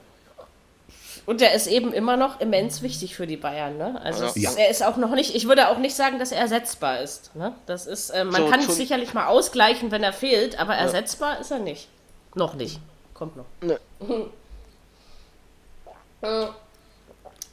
[1.26, 3.76] Und er ist eben immer noch immens wichtig für die Bayern.
[3.76, 4.00] Ne?
[4.02, 4.50] Also Ja.
[4.50, 7.34] ist, er ist auch noch nicht, ich würde auch nicht sagen, dass er ersetzbar ist.
[7.34, 7.52] Ne?
[7.66, 11.40] Das ist, äh, man So, kann es sicherlich mal ausgleichen, wenn er fehlt, aber ersetzbar
[11.40, 11.88] ist er nicht.
[12.34, 12.80] Noch nicht.
[13.14, 13.46] Kommt noch.
[13.60, 13.76] Nee.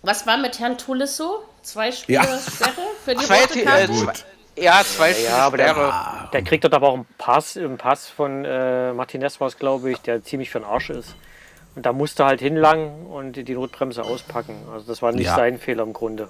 [0.02, 1.44] Was war mit Herrn Tulisso?
[1.62, 2.24] Zwei Spiele Ja.
[2.40, 3.94] Sperre für die Zwei, rote äh, Karte?
[3.94, 4.14] zwei,
[4.62, 8.44] ja, zwei Ja, aber der, der kriegt dort aber auch einen Pass, einen Pass von
[8.44, 11.16] äh, Martinez glaube ich, der ziemlich für den Arsch ist.
[11.76, 14.56] Und da musste halt hinlangen und die Notbremse auspacken.
[14.72, 15.36] Also das war nicht Ja.
[15.36, 16.28] sein Fehler im Grunde.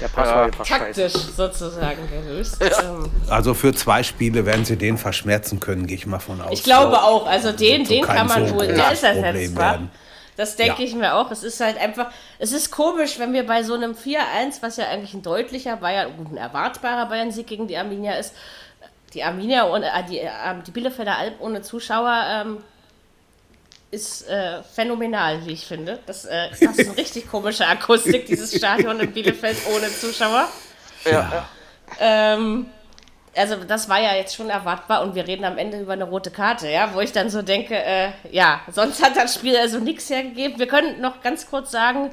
[0.00, 0.34] Der Pass Ja.
[0.36, 1.02] war einfach scheiße.
[1.02, 2.58] Taktisch sozusagen gelöst.
[2.60, 6.50] Ähm, Also für zwei Spiele werden sie den verschmerzen können, gehe ich mal von aus.
[6.52, 9.72] Ich glaube auch, also den, den kann man so wohl, der ist Problem ersetzbar.
[9.72, 9.90] werden.
[10.36, 10.88] Das denke Ja.
[10.88, 11.30] ich mir auch.
[11.30, 14.86] Es ist halt einfach, es ist komisch, wenn wir bei so einem 4-1, was ja
[14.88, 18.34] eigentlich ein deutlicher Bayern, gut, ein erwartbarer Bayern-Sieg gegen die Arminia ist,
[19.14, 20.28] die Arminia und äh, die, äh,
[20.66, 22.56] die Bielefelder Alb ohne Zuschauer ähm,
[23.94, 26.00] ist äh, phänomenal, wie ich finde.
[26.06, 30.48] Das, äh, das ist eine richtig komische Akustik, dieses Stadion in Bielefeld ohne Zuschauer.
[31.04, 31.48] Ja.
[32.00, 32.66] Ähm,
[33.36, 36.30] also das war ja jetzt schon erwartbar und wir reden am Ende über eine rote
[36.30, 40.10] Karte, ja, wo ich dann so denke, äh, ja, sonst hat das Spiel also nichts
[40.10, 40.58] hergegeben.
[40.58, 42.10] Wir können noch ganz kurz sagen,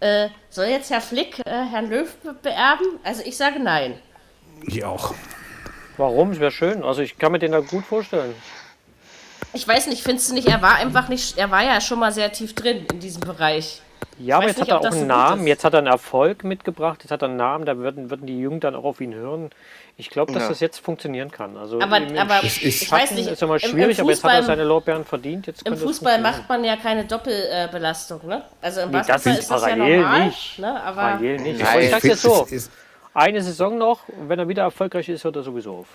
[0.00, 2.86] äh, soll jetzt Herr Flick äh, Herrn Löw be beerben?
[3.04, 3.98] Also ich sage nein.
[4.66, 5.14] Ich auch.
[5.96, 6.32] Warum?
[6.32, 6.82] Es wäre schön.
[6.82, 8.34] Also ich kann mir den da gut vorstellen.
[9.54, 12.12] Ich weiß nicht, findest du nicht, er war einfach nicht, er war ja schon mal
[12.12, 13.82] sehr tief drin in diesem Bereich.
[14.18, 17.00] Ja, aber jetzt nicht, hat er auch einen Namen, jetzt hat er einen Erfolg mitgebracht,
[17.02, 19.50] jetzt hat er einen Namen, da würden, würden die Jungen dann auch auf ihn hören.
[19.96, 20.48] Ich glaube, dass Ja.
[20.48, 21.56] das jetzt funktionieren kann.
[21.56, 24.00] Also Aber, im, im aber ist- ich weiß nicht, ist ja mal im- im schwierig,
[24.00, 25.46] aber jetzt hat er Fußball- seine Lorbeeren verdient.
[25.46, 28.42] Jetzt Im Fußball macht man ja keine Doppelbelastung, ne?
[28.60, 30.58] Also im Nee, das Basketball ist ist das ja parallel normal, nicht.
[30.58, 30.82] ne?
[30.82, 31.58] Aber Parallel nicht.
[31.60, 31.68] Nein.
[31.70, 32.46] Aber ich sag's jetzt so,
[33.14, 35.86] eine Saison noch wenn er wieder erfolgreich ist, hört er sowieso auf.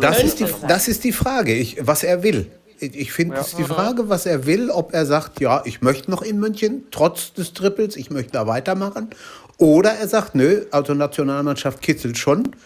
[0.00, 2.50] Das ist, die, das ist die Frage, ich, was er will.
[2.82, 6.10] Ich, finde, es ist die Frage, was er will, ob er sagt, ja, ich möchte
[6.10, 9.10] noch in München, trotz des Triples, ich möchte da weitermachen.
[9.58, 12.56] Oder er sagt, nö, also Nationalmannschaft kitzelt schon,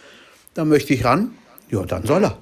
[0.55, 1.33] da möchte ich ran.
[1.69, 2.39] Ja, dann soll er.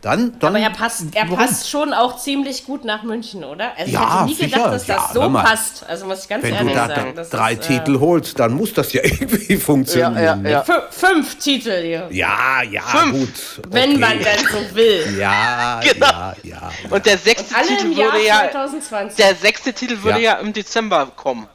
[0.00, 3.72] Dann, dann, Aber er passt, er passt schon auch ziemlich gut nach München, oder?
[3.76, 4.70] Also Ja, ich hätte nie gedacht, sicher.
[4.70, 5.42] dass das Ja, so mal.
[5.42, 5.84] passt.
[5.88, 7.14] Also muss ich ganz Wenn ehrlich du da sagen.
[7.32, 10.14] drei ist, Titel holst, dann muss das ja irgendwie funktionieren.
[10.14, 10.60] Ja, ja, ja.
[10.60, 13.12] Äh, fü- fünf Titel, hier, ja, ja, Fünf.
[13.56, 13.72] gut.
[13.72, 13.98] wenn okay.
[13.98, 15.16] man denn so will.
[15.18, 16.06] Ja, Genau.
[16.06, 16.70] ja, ja.
[16.90, 18.48] Und der sechste Alle Titel würde ja.
[18.52, 19.16] 2020.
[19.16, 20.34] Der sechste Titel würde Ja.
[20.34, 21.48] ja, im Dezember kommen.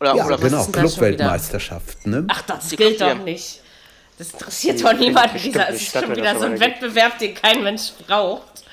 [0.00, 0.64] Oder, Ja, oder genau?
[0.64, 2.06] Clubweltmeisterschaft.
[2.06, 2.24] Ne?
[2.28, 3.60] Ach, das Die gilt doch nicht.
[4.20, 5.38] Das interessiert doch niemanden.
[5.38, 6.60] Dieser ist schon wieder so ein.
[6.60, 8.64] Wettbewerb, den kein Mensch braucht.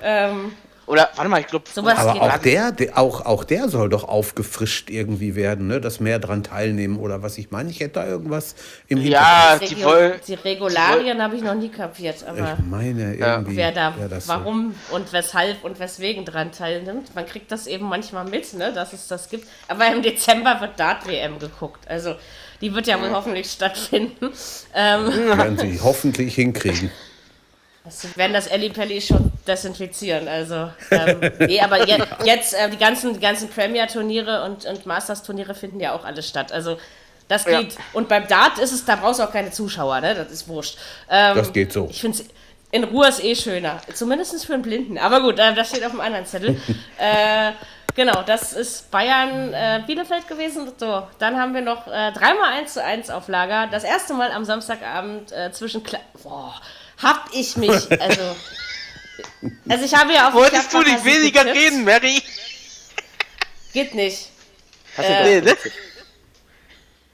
[0.00, 0.56] Ähm,
[0.86, 2.22] Oder, warte mal, ich glaube, sowas Aber geht.
[2.22, 5.80] auch der, der, auch, auch der soll doch aufgefrischt irgendwie werden, ne?
[5.80, 7.70] dass mehr dran teilnehmen oder was ich meine.
[7.70, 8.54] Ich hätte da irgendwas
[8.86, 10.20] im ja, die, wollen.
[10.26, 13.56] die Regularien habe ich noch nie kapiert, aber Ich meine irgendwie.
[13.56, 14.32] wer da das so.
[14.32, 17.14] warum und weshalb und weswegen dran teilnimmt.
[17.16, 19.48] Man kriegt das eben manchmal mit, ne, dass es das gibt.
[19.66, 21.88] Aber im Dezember wird Dart-WM geguckt.
[21.88, 22.14] Also
[22.60, 24.30] die wird ja wohl hoffentlich stattfinden.
[24.72, 25.06] Ähm,
[25.36, 26.90] Werden sie hoffentlich hinkriegen.
[27.88, 30.28] Sie werden das Ellie Pelli schon desinfizieren.
[30.28, 35.54] Also, ähm, nee, aber je, jetzt äh, die ganzen, die ganzen Premier-Turniere und, und Masters-Turniere
[35.54, 36.52] finden ja auch alle statt.
[36.52, 36.78] Also,
[37.28, 37.60] das Ja.
[37.60, 37.76] geht.
[37.92, 40.14] Und beim Dart ist es, da brauchst du auch keine Zuschauer, ne?
[40.14, 40.78] Das ist wurscht.
[41.10, 41.88] Ähm, Das geht so.
[41.90, 42.18] Ich finde
[42.72, 43.80] in Ruhe ist eh schöner.
[43.94, 44.98] Zumindest für einen Blinden.
[44.98, 46.60] Aber gut, äh, das steht auf dem anderen Zettel.
[46.98, 47.52] äh,
[47.94, 50.70] genau, das ist Bayern äh, Bielefeld gewesen.
[50.76, 53.68] So, dann haben wir noch äh, dreimal 1 zu 1 auf Lager.
[53.70, 56.54] Das erste Mal am Samstagabend äh, zwischen Kla Boah,
[57.02, 57.70] hab ich mich,
[58.00, 58.36] also.
[59.68, 61.56] Also ich habe ja auf Wolltest du nicht weniger getippt.
[61.64, 62.22] reden, Mary?
[63.72, 64.28] Geht nicht.
[64.98, 65.46] Ihn Äh, Nee, ne?
[65.52, 65.72] witzig.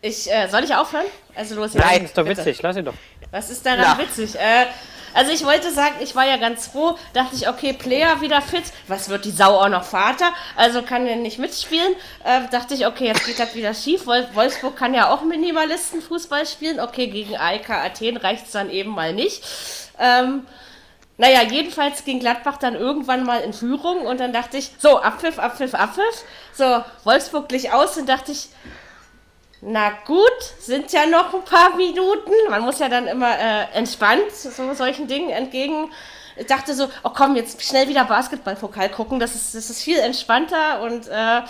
[0.00, 1.06] Ich, äh, soll ich aufhören?
[1.34, 2.04] Also los Nein, jetzt.
[2.06, 2.44] ist doch Bitte.
[2.44, 2.94] witzig, lass ihn doch.
[3.30, 3.98] Was ist daran Ja.
[3.98, 4.34] witzig?
[4.36, 4.66] Äh,
[5.14, 8.64] also ich wollte sagen, ich war ja ganz froh, dachte ich, okay, Player wieder fit,
[8.88, 11.94] was wird die Sau auch noch Vater, also kann er nicht mitspielen.
[12.24, 14.06] Äh, dachte ich, okay, jetzt geht das wieder schief.
[14.06, 16.80] Wolf Wolfsburg kann ja auch Minimalistenfußball spielen.
[16.80, 19.42] Okay, gegen AEK Athen reicht es dann eben mal nicht.
[19.98, 20.46] Ähm,
[21.18, 25.38] naja, jedenfalls ging Gladbach dann irgendwann mal in Führung und dann dachte ich, so, Abpfiff,
[25.38, 26.24] Abpfiff, Abpfiff.
[26.52, 28.48] So, Wolfsburg glich aus und dachte ich,
[29.64, 32.32] na gut, sind ja noch ein paar Minuten.
[32.50, 35.88] Man muss ja dann immer äh, entspannt so solchen Dingen entgegen.
[36.36, 39.20] Ich dachte so, oh komm, jetzt schnell wieder Basketballpokal gucken.
[39.20, 41.42] Das ist, das ist viel entspannter und äh,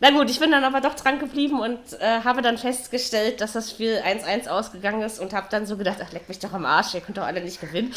[0.00, 3.52] na gut, ich bin dann aber doch dran geblieben und äh, habe dann festgestellt, dass
[3.52, 6.66] das Spiel 1-1 ausgegangen ist und habe dann so gedacht, ach leck mich doch am
[6.66, 7.94] Arsch, ihr könnt doch alle nicht gewinnen.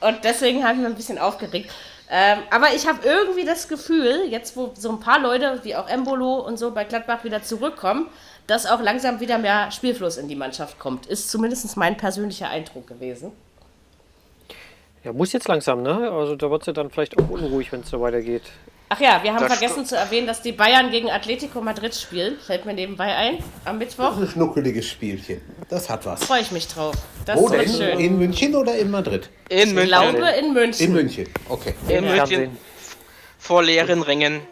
[0.00, 1.70] Und deswegen habe ich mich ein bisschen aufgeregt.
[2.10, 5.88] Ähm, aber ich habe irgendwie das Gefühl, jetzt wo so ein paar Leute wie auch
[5.88, 8.08] Embolo und so bei Gladbach wieder zurückkommen,
[8.52, 11.06] dass auch langsam wieder mehr Spielfluss in die Mannschaft kommt.
[11.06, 13.32] Ist zumindest mein persönlicher Eindruck gewesen.
[15.04, 16.10] Ja, muss jetzt langsam, ne?
[16.12, 18.42] Also da wird es ja dann vielleicht auch unruhig, wenn es so weitergeht.
[18.90, 22.36] Ach ja, wir haben Das vergessen zu erwähnen, dass die Bayern gegen Atletico Madrid spielen.
[22.46, 24.18] Fällt mir nebenbei ein, am Mittwoch.
[24.18, 25.40] Ein schnuckeliges Spielchen.
[25.70, 26.22] Das hat was.
[26.22, 26.94] Freue ich mich drauf.
[27.24, 27.66] Das Wo denn?
[27.66, 27.98] schön.
[28.00, 29.30] In München oder in Madrid?
[29.48, 29.88] In Ich München.
[29.88, 30.86] glaube in München.
[30.88, 31.26] In München.
[31.48, 31.74] Okay.
[31.88, 32.58] In Im München.
[33.38, 34.42] Vor leeren Rängen.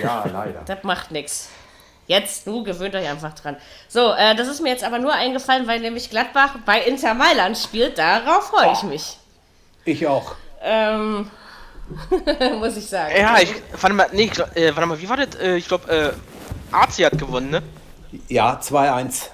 [0.00, 0.62] Ja, leider.
[0.64, 1.48] Das macht nichts.
[2.12, 3.56] Jetzt, du gewöhnt euch einfach dran.
[3.88, 7.56] So, äh, das ist mir jetzt aber nur eingefallen, weil nämlich Gladbach bei Inter Mailand
[7.56, 7.96] spielt.
[7.96, 9.16] Darauf freue ich mich.
[9.86, 10.34] Ich auch.
[10.62, 11.30] Ähm,
[12.58, 13.14] muss ich sagen.
[13.16, 13.54] Ja, ich.
[13.80, 15.40] Warte mal, nee, ich glaub, äh, warte mal, wie war das?
[15.40, 16.12] Äh, ich glaube, äh,
[16.74, 17.62] AC hat gewonnen, ne?
[18.28, 19.28] Ja, 2-1.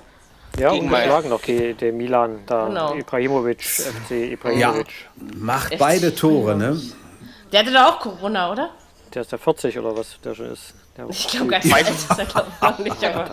[0.57, 2.95] Ja, Gegen und geschlagen noch die, der Milan, da Genau.
[2.95, 4.87] Ibrahimovic, FC Ja, Ibrahimovic.
[5.17, 5.81] macht Echt?
[5.81, 6.81] beide Tore, ne?
[7.53, 8.71] Der hatte da auch Corona, oder?
[9.15, 10.75] Der ist der 40 oder was der schon ist.
[10.99, 13.31] Der Ich glaube gar nicht, alt ist er glaube nicht, aber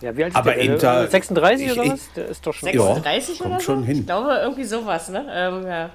[0.00, 0.60] ja, wie alt ist Aber der?
[0.60, 2.00] Inter- 36 ich- oder was?
[2.16, 2.68] Der ist doch schon.
[2.70, 2.82] Ja.
[2.94, 3.64] 36 kommt oder so?
[3.66, 3.98] schon hin.
[4.00, 5.26] Ich glaube irgendwie sowas, ne?
[5.30, 5.90] Ähm, ja.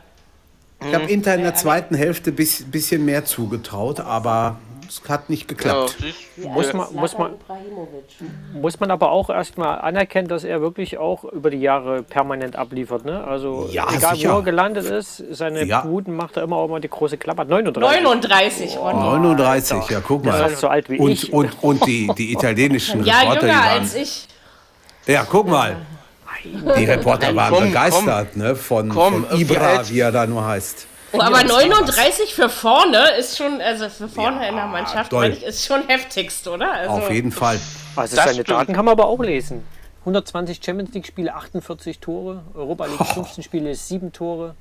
[0.85, 4.57] Ich habe Inter in der zweiten Hälfte ein bis, bisschen mehr zugetraut, aber
[4.87, 5.97] es hat nicht Ja, geklappt.
[6.01, 7.31] siehst- Muss man, muss, man,
[8.53, 13.05] muss man aber auch erstmal anerkennen, dass er wirklich auch über die Jahre permanent abliefert.
[13.05, 13.23] Ne?
[13.23, 14.33] Also Ja, egal sicher.
[14.33, 15.81] wo er gelandet ist, seine Ja.
[15.81, 17.45] Buden macht er immer auch mal die große Klappe.
[17.45, 18.01] 39.
[18.03, 18.93] 39, oh, nee.
[18.93, 20.51] 39, ja, guck Das mal.
[20.51, 21.31] ist so alt wie und, ich.
[21.33, 24.27] und, und die, die italienischen Ja, Reporter, die jünger waren, als ich.
[25.07, 25.75] Ja, guck mal.
[26.77, 30.87] Die Reporter waren Komm, begeistert ne, von, Komm, von Ibra, wie er da nur heißt.
[31.13, 35.33] Oh, aber 39 für vorne ist schon, also für vorne Ja, in der Mannschaft, meine
[35.35, 36.71] ich, ist schon heftigst, oder?
[36.71, 37.59] Also, Auf jeden Fall.
[37.95, 38.43] Also Das seine.
[38.43, 39.63] Daten kann man aber auch lesen.
[40.01, 42.41] 120 Champions League Spiele, 48 Tore.
[42.55, 44.55] Europa League 15 Spiele, 7 Tore.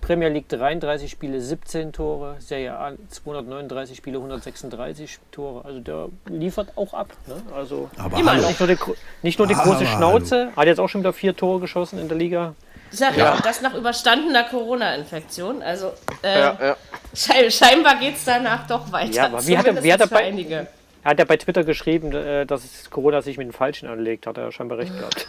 [0.00, 2.36] Premier League 33 Spiele, 17 Tore.
[2.38, 5.64] Serie A 239 Spiele, 136 Tore.
[5.64, 7.08] Also der liefert auch ab.
[7.26, 7.36] Ne?
[7.56, 8.42] Also Aber Immer hallo.
[8.42, 8.48] noch.
[8.50, 8.76] nicht nur die,
[9.22, 12.08] nicht nur die Aber große Schnauze, hat jetzt auch schon wieder vier Tore geschossen in
[12.08, 12.54] der Liga.
[12.94, 15.64] Ich sag ja, das nach überstandener Corona-Infektion.
[15.64, 15.92] Also
[16.22, 16.76] äh, Ja, ja.
[17.12, 19.10] schei- scheinbar geht es danach doch weiter.
[19.12, 20.68] Ja, aber wie hat er- wie hat er bei- einige.
[21.02, 24.28] Er hat ja bei Twitter geschrieben, äh, dass Corona sich mit den Falschen anlegt.
[24.28, 25.26] Hat er scheinbar recht gehabt.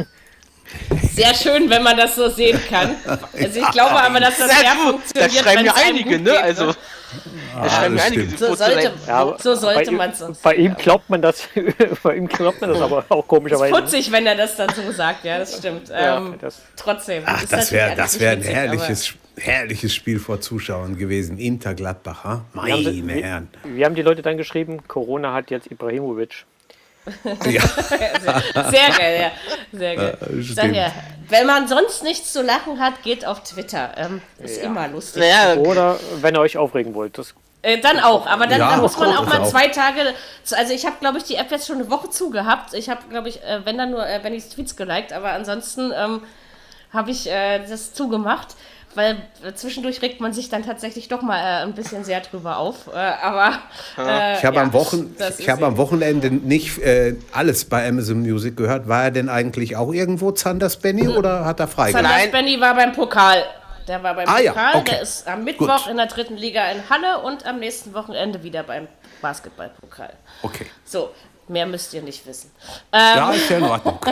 [1.16, 2.96] Sehr schön, wenn man das so sehen kann.
[3.34, 6.38] Also ich glaube aber, dass das Sehr funktioniert, Das schreiben ja einige, ne?
[6.38, 6.76] Also,
[7.64, 8.38] das schreiben ja einige.
[8.38, 8.94] So sollte.
[9.08, 10.38] Ja, so sollte bei, man ihm- es.
[10.40, 11.48] Bei ihm glaubt man das,
[12.04, 13.74] bei ihm glaubt man das aber auch komischerweise.
[13.74, 15.90] Putzig, wenn er das dann so sagt, ja, das stimmt.
[15.94, 17.24] Ähm, das- trotzdem.
[17.26, 21.38] Ach, ist das wäre das wär ein nicht witzig, herrliches, herrliches Spiel vor Zuschauern gewesen.
[21.38, 22.46] Inter Gladbach, ha?
[22.54, 23.50] Wir haben, meine wir, Herren.
[23.64, 26.46] wir haben die Leute dann geschrieben, Corona hat jetzt Ibrahimovic.
[27.46, 27.62] Ja,
[28.72, 29.32] Sehr geil, ja.
[29.78, 30.18] Sehr geil.
[30.58, 30.92] Äh, ja,
[31.30, 33.92] wenn man sonst nichts zu lachen hat, geht auf Twitter.
[33.98, 35.22] Ähm, ist immer lustig.
[35.22, 37.18] Naja, Oder wenn ihr euch aufregen wollt.
[37.18, 37.36] Das
[37.66, 39.50] Äh, dann auch, aber dann, Ja, dann muss man auch, mal auch.
[39.50, 40.14] zwei Tage.
[40.52, 42.76] Also ich habe, glaube ich, die App jetzt schon eine Woche zugehabt.
[42.76, 46.22] Ich habe, glaube ich, äh, wenn dann nur äh, Bennys Tweets geliked, aber ansonsten ähm,
[46.94, 48.50] habe ich äh, das zugemacht,
[48.94, 52.58] weil äh, zwischendurch regt man sich dann tatsächlich doch mal äh, ein bisschen sehr drüber
[52.58, 52.88] auf.
[52.94, 53.54] Äh, aber
[53.98, 58.22] äh, ich habe ja, am, Wochen, ich hab am Wochenende nicht äh, alles bei Amazon
[58.22, 58.88] Music gehört.
[58.88, 62.06] War er denn eigentlich auch irgendwo Zanders Benny oder hat er freigelassen?
[62.06, 62.32] Sanders Nein.
[62.32, 63.44] Benny war beim Pokal.
[63.88, 64.92] Der war beim Ah, ja, Pokal, okay.
[64.92, 65.88] der ist am Mittwoch Gut.
[65.92, 68.88] in der dritten Liga in Halle und am nächsten Wochenende wieder beim
[69.22, 70.14] Basketballpokal.
[70.42, 70.66] Okay.
[70.84, 71.12] So,
[71.48, 72.52] mehr müsst ihr nicht wissen.
[72.92, 74.00] Ähm, Ja, ist ja in Ordnung.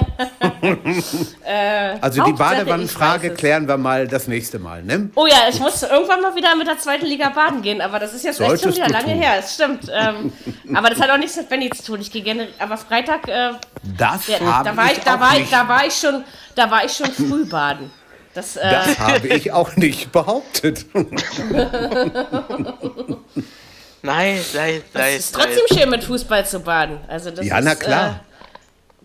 [2.01, 3.37] also die Hauptsache, ich Badewannenfrage es.
[3.37, 5.09] klären wir mal das nächste Mal, ne?
[5.15, 8.13] Oh ja, ich muss irgendwann mal wieder mit der zweiten Liga baden gehen, aber das
[8.13, 9.21] ist jetzt echt schon Solltest wieder lange tun.
[9.21, 9.35] her.
[9.37, 9.91] Das stimmt.
[9.91, 10.33] Ähm,
[10.75, 12.01] aber das hat auch nichts mit Benny zu tun.
[12.01, 13.51] Ich gehe gerne, aber Freitag, äh,
[13.97, 16.23] Das ja, da war ich, da war ich, da war ich schon,
[16.55, 17.91] da war ich schon früh baden.
[18.33, 20.85] Das, äh, Das habe ich auch nicht behauptet.
[24.01, 25.15] nein, nein, das nein.
[25.17, 26.99] ist trotzdem schön mit Fußball zu baden.
[27.07, 28.07] Also das Ja, ist, na klar.
[28.09, 28.13] Äh,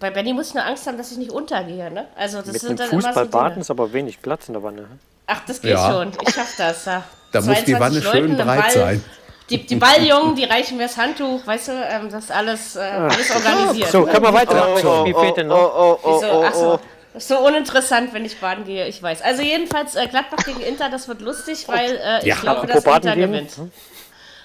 [0.01, 1.91] bei Benny muss ich nur Angst haben, dass ich nicht untergehe.
[1.91, 2.07] Ne?
[2.17, 3.31] Also das mit sind dann immer so Fußball Dinge.
[3.43, 4.87] baden ist aber wenig Platz in der Wanne.
[5.27, 5.91] Ach, das geht Ja.
[5.91, 6.13] schon.
[6.27, 6.85] Ich schaff das.
[6.85, 7.03] Ja.
[7.31, 9.05] Da muss die 22 Wanne schön Leute, breit Ball, sein.
[9.51, 12.81] Die, die Balljungen, die reichen mir das Handtuch, weißt du, ähm, das ist alles, äh,
[12.81, 13.91] alles organisiert.
[13.91, 14.67] So, können wir weiter.
[14.75, 15.57] Oh, Wie oh, oh, noch?
[15.57, 16.33] oh, oh, Wieso?
[16.33, 16.73] oh, Ach so.
[16.75, 16.81] oh.
[17.19, 19.23] Ist so uninteressant, wenn ich baden gehe, ich weiß.
[19.23, 22.37] Also jedenfalls äh, Gladbach gegen Inter, das wird lustig, weil äh, ich Ja.
[22.37, 23.33] glaube, dass Inter baden gehen.
[23.33, 23.51] gewinnt.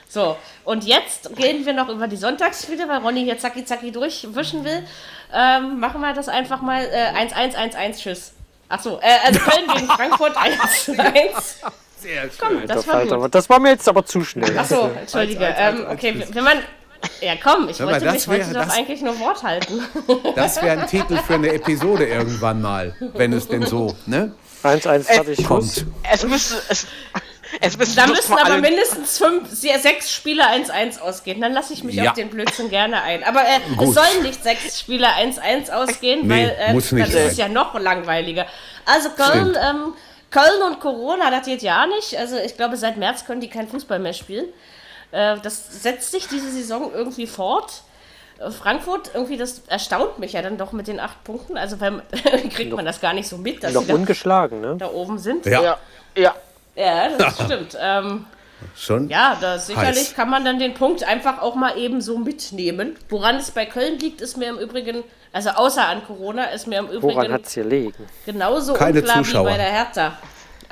[0.10, 4.64] So, und jetzt gehen wir noch über die Sonntagsspiele, weil Ronny hier zacki zacki durchwischen
[4.66, 4.84] will.
[5.34, 8.34] Ähm, machen wir das einfach mal äh, 1-1-1-1, tschüss.
[8.70, 11.56] Ach so, äh, also Köln gegen Frankfurt 1-1.
[12.40, 14.56] Komm, das Das, war Alter, das war mir jetzt aber zu schnell.
[14.58, 15.46] Ach so, entschuldige.
[15.58, 16.58] Ähm, okay, wenn man...
[17.22, 19.44] Ja, komm, ich Hör mal, wollte, das ich wollte wär- doch das- eigentlich nur Wort
[19.44, 19.82] halten.
[20.36, 24.32] Das wäre ein Titel für eine Episode irgendwann mal, wenn es denn so, ne?
[24.64, 25.48] 1-1 fertig, Schluss.
[25.48, 25.86] Kommt.
[26.10, 26.88] Es müsste, es,
[27.60, 31.42] es müsste Da müssen aber mindestens fünf, se- sechs Spiele 1-1 ausgehen.
[31.42, 32.10] Dann lasse ich mich Ja.
[32.12, 33.24] auf den Blödsinn gerne ein.
[33.26, 37.24] Aber äh, es sollen nicht sechs Spiele 1-1 ausgehen, Nee, weil äh, muss nicht dann
[37.28, 37.48] ist sein.
[37.48, 38.46] ja noch langweiliger.
[38.86, 39.94] Also Köln, ähm,
[40.32, 42.18] Köln und Corona, das geht ja nicht.
[42.18, 44.46] Also ich glaube, seit März können die keinen Fußball mehr spielen.
[45.14, 47.84] Äh, das setzt sich diese Saison irgendwie fort.
[48.40, 51.56] Äh, Frankfurt, irgendwie, das erstaunt mich ja dann doch mit den acht Punkten.
[51.58, 52.02] Also weil,
[52.50, 54.76] kriegt man das gar nicht so mit, dass Noch sie da, ungeschlagen, ne?
[54.78, 55.46] da oben sind.
[55.46, 55.78] Ja, Ja,
[56.18, 56.36] ja.
[56.76, 57.78] Ja, das stimmt.
[57.80, 58.26] Ähm,
[58.76, 59.08] schon.
[59.08, 60.16] ja, da sicherlich Heiß.
[60.16, 62.96] kann man dann den Punkt einfach auch mal eben so mitnehmen.
[63.10, 66.80] Woran es bei Köln liegt, ist mir im Übrigen, also außer an Corona, ist mir
[66.80, 68.08] im Woran Übrigen hat es hier liegen?
[68.26, 69.46] genauso Keine unklar Zuschauer.
[69.46, 70.18] wie bei der Hertha.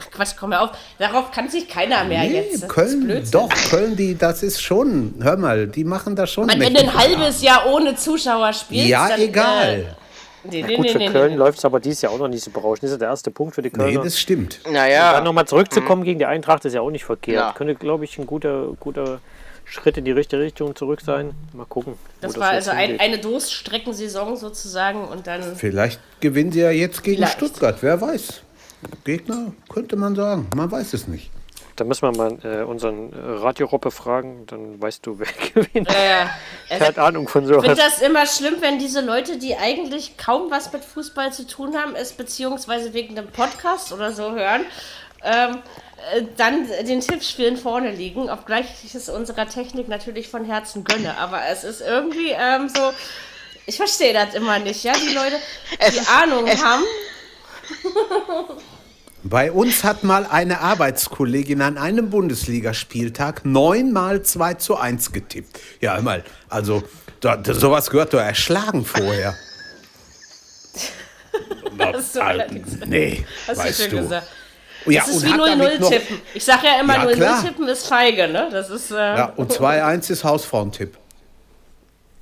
[0.02, 0.72] Ach Quatsch, komm mal auf.
[1.00, 2.64] Darauf kann sich keiner mehr Nee, jetzt.
[2.64, 6.60] Das Köln, doch, Köln, die, das ist schon, hör mal, die machen da schon Man,
[6.60, 9.74] wenn du ein halbes Jahr ohne Zuschauer spielst, Ja, dann, egal.
[9.80, 9.84] Äh,
[10.50, 11.38] nee, nee, Gut, nee, für nee, Köln nee.
[11.38, 12.84] läuft es aber dieses Jahr auch noch nicht so berauschend.
[12.84, 14.04] Das ist ja der erste Punkt für die Nee, Kölner.
[14.04, 14.60] das stimmt.
[14.70, 15.14] Naja.
[15.14, 17.36] Dann nochmal zurückzukommen gegen die Eintracht ist ja auch nicht verkehrt.
[17.38, 17.54] Ja.
[17.54, 19.20] Könnte, glaube ich, ein guter, guter
[19.66, 21.32] Schritt in die richtige Richtung zurück sein.
[21.54, 21.94] Mal gucken.
[22.20, 25.56] Das war jetzt also ein, eine Durststreckensaison sozusagen und dann.
[25.56, 27.34] Vielleicht gewinnen sie ja jetzt gegen Vielleicht.
[27.38, 28.42] Stuttgart, wer weiß.
[29.04, 30.48] Gegner, könnte man sagen.
[30.56, 31.30] Man weiß es nicht.
[31.78, 35.90] Da müssen wir mal äh, unseren Radio-Roppe fragen, dann weißt du, wer gewinnt.
[35.90, 36.26] Äh,
[36.70, 37.78] Er hat Ahnung von Ich finde sowas.
[37.78, 41.96] das immer schlimm, wenn diese Leute, die eigentlich kaum was mit Fußball zu tun haben,
[41.96, 44.62] es beziehungsweise wegen einem Podcast oder so hören,
[45.24, 45.60] ähm,
[46.14, 51.18] äh, dann den Tippspielen vorne liegen, obgleich ich es unserer Technik natürlich von Herzen gönne.
[51.18, 52.92] Aber es ist irgendwie ähm, so,
[53.66, 55.38] ich verstehe das immer nicht, ja, die Leute,
[55.80, 56.84] Es die ist- Ahnung es- haben.
[59.24, 65.60] Bei uns hat mal eine Arbeitskollegin an einem Bundesligaspieltag neunmal 2 zu 1 getippt.
[65.80, 66.84] Ja, hör mal, also
[67.20, 69.36] da, da, sowas gehört doch erschlagen vorher.
[71.80, 73.98] Hast du allerdings- nee, Hast du weißt schön du.
[73.98, 74.28] gesagt.
[74.88, 76.22] Ja, Das ist wie hat damit 0-0 noch- tippen.
[76.34, 77.44] Ich sage ja immer, Ja, 0-0 klar.
[77.44, 78.50] tippen ist feige, ne?
[78.52, 78.90] Das ist.
[78.90, 80.98] Äh, Ja, und 2-1 ist Hausfrauentipp.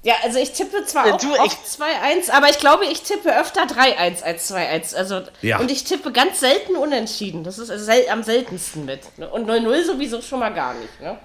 [0.02, 3.38] Ja, also ich tippe zwar Ja, auch du, oft 2-1, aber ich glaube, ich tippe
[3.38, 4.96] öfter 3-1 als 2-1.
[4.96, 5.60] Also, Ja.
[5.60, 7.44] Und ich tippe ganz selten unentschieden.
[7.44, 9.02] Das ist also sel am seltensten mit.
[9.18, 9.28] ne?
[9.30, 11.02] Und 0-0 sowieso schon mal gar nicht.
[11.02, 11.18] Ne?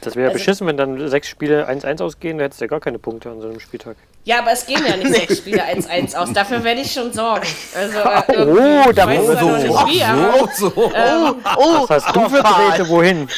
[0.00, 2.80] Das wäre also- beschissen, wenn dann sechs Spiele 1-1 ausgehen, da hättest du ja gar
[2.80, 3.96] keine Punkte an so einem Spieltag.
[4.24, 6.32] Ja, aber es gehen ja nicht sechs Spiele 1-1 aus.
[6.32, 7.46] Dafür werde ich schon sorgen.
[7.72, 9.84] Also, äh, Oh, da muss zwar noch so.
[9.84, 10.72] nicht wie, aber so.
[10.74, 13.28] Oh, Was hast du für Drähte wohin?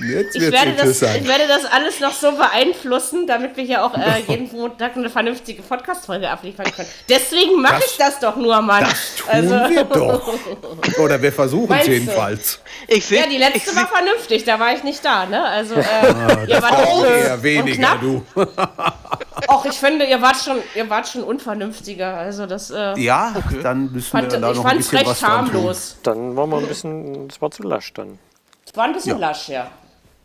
[0.00, 3.94] Jetzt Ich werde, das, ich werde das alles noch so beeinflussen, damit wir hier auch
[3.96, 6.88] äh, jeden Montag eine vernünftige Podcast-Folge abliefern können.
[7.08, 8.84] Deswegen mache ich das doch nur, Mann.
[8.84, 10.34] das tun wir doch.
[10.98, 12.60] Oder wir versuchen es jedenfalls.
[12.88, 15.42] Ich sehe ja, die letzte ich war vernünftig, da war ich nicht da, ne?
[15.44, 15.80] Also, äh,
[16.46, 18.00] ihr wart Auch eher weniger, knapp.
[18.00, 18.22] du.
[19.48, 22.16] Och, ich finde, ihr wart schon, ihr wart schon unvernünftiger.
[22.16, 25.06] Also das äh, Ja, dann müssen fand, wir da ich noch ein fand es bisschen
[25.06, 25.54] was recht dran tun.
[25.54, 25.96] harmlos.
[26.02, 28.18] Dann waren wir ein bisschen, das war zu lasch dann.
[28.66, 29.28] Es war ein bisschen Ja.
[29.28, 29.70] lasch, ja.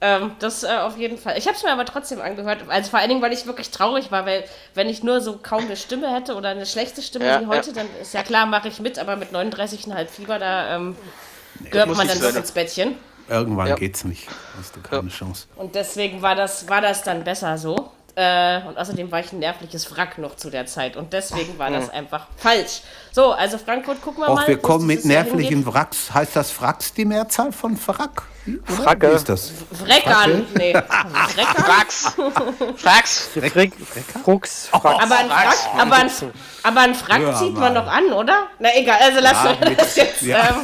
[0.04, 1.38] Ähm, das äh, auf jeden Fall.
[1.38, 2.64] Ich habe es mir aber trotzdem angehört.
[2.68, 4.44] Also vor allen Dingen, weil ich wirklich traurig war, weil
[4.74, 7.72] wenn ich nur so kaum eine Stimme hätte oder eine schlechte Stimme Ja, wie heute,
[7.72, 10.96] dann ist ja klar, mache ich mit, aber mit 39,5 Fieber, da ähm,
[11.70, 12.96] gehört man dann doch ins Bettchen.
[13.30, 13.76] Irgendwann Ja.
[13.76, 14.28] geht's nicht.
[14.58, 15.46] Hast du keine Chance.
[15.56, 17.92] Und deswegen war das, war das dann besser so.
[18.16, 20.98] Äh, und außerdem war ich ein nervliches Wrack noch zu der Zeit.
[20.98, 22.82] Und deswegen war das einfach falsch.
[23.12, 24.44] So, also Frankfurt, gucken wir mal.
[24.44, 25.66] Auch wir kommen mit nervlichen.
[25.66, 26.12] Wracks.
[26.14, 28.24] Heißt das Wracks die Mehrzahl von Wrack?
[28.66, 29.12] Fracke.
[29.12, 29.52] Wie ist das?
[29.72, 30.46] Wreckern.
[30.58, 30.74] Nee.
[31.56, 32.14] Frax.
[32.78, 33.30] Frax.
[33.34, 33.74] Frick,
[34.24, 34.84] Fuchs, Frack.
[34.84, 36.12] Aber ein Frack, aber ein,
[36.64, 37.76] aber ein Frack Ja, zieht man Mann.
[37.76, 38.48] doch an, oder?
[38.60, 40.22] Na egal, also lass Ja, mit- das jetzt.
[40.24, 40.48] ja.
[40.50, 40.56] Ähm,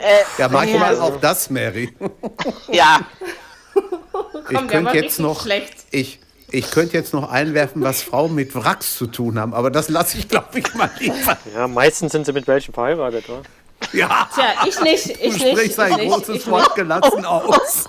[0.38, 1.94] Ja, manchmal auch das, Mary.
[2.68, 3.00] Ja.
[4.48, 5.74] Ich komm, war könnte jetzt noch, schlecht.
[5.90, 9.88] ich, ich könnte jetzt noch einwerfen, was Frauen mit Wracks zu tun haben, aber das
[9.88, 11.36] lasse ich, glaube ich, mal lieber.
[11.54, 13.42] Ja, meistens sind sie mit welchen verheiratet, oder?
[13.96, 15.48] Ja, Tja, ich nicht, ich du nicht.
[15.58, 17.84] sprichst ein ich nicht, großes Wort gelassen aus.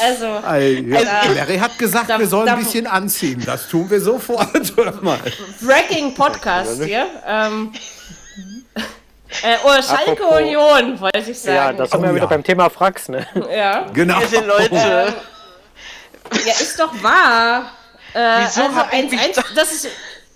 [0.00, 0.42] Also, ja.
[0.42, 3.42] Mary hat gesagt, Da- wir sollen da- ein bisschen anziehen.
[3.46, 4.48] Das tun wir sofort.
[5.60, 7.06] Wrecking Podcast hier.
[7.26, 7.72] Ähm,
[9.42, 11.54] äh, oh, Schalke Apropos- Union, wollte ich sagen.
[11.56, 12.28] Ja, das sind wir Oh, wieder ja.
[12.28, 13.26] beim Thema Fracks, ne?
[13.54, 13.86] ja.
[13.92, 14.20] Genau.
[14.20, 15.14] Wir sind Leute.
[16.46, 17.70] ja, ist doch wahr.
[18.12, 19.88] Äh, Wieso also hab ich 1-1, das ist.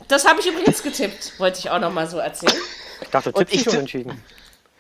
[0.09, 2.55] Das habe ich übrigens getippt, wollte ich auch noch mal so erzählen.
[3.01, 4.23] Ich dachte, tippst ich nicht tipp- unentschieden.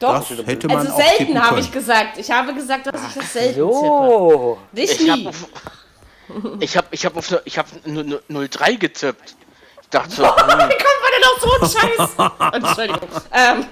[0.01, 2.19] Doch, Das hätte man also auch tippen selten habe ich gesagt.
[2.19, 3.73] Ich habe gesagt, dass ich das selten tippe.
[3.73, 4.59] So.
[4.73, 5.11] Nicht Ich nie.
[5.11, 5.47] habe auf,
[6.61, 9.35] ich hab, ich hab auf ne- ich hab nu- nu- 03 getippt.
[9.83, 12.53] Ich dachte so, hm, Wie kommt man denn auf so einen Scheiß?
[12.53, 13.09] Entschuldigung.
[13.33, 13.66] Ähm,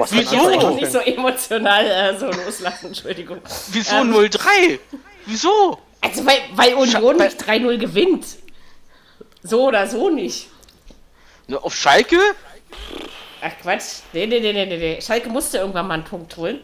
[0.00, 0.46] Was ich Wieso?
[0.48, 3.38] will nicht so emotional äh, so loslassen, Entschuldigung.
[3.68, 4.30] wieso Ähm.
[4.30, 4.80] 03?
[5.26, 5.78] Wieso?
[6.00, 8.24] Also, weil, weil Union nicht 3-0 gewinnt.
[9.42, 10.48] So oder so nicht.
[11.48, 12.18] Ne, Auf Schalke?
[13.42, 14.00] Ach Quatsch.
[14.12, 15.00] Nee, nee, nee, nee, nee.
[15.00, 16.60] Schalke musste irgendwann mal einen Punkt holen.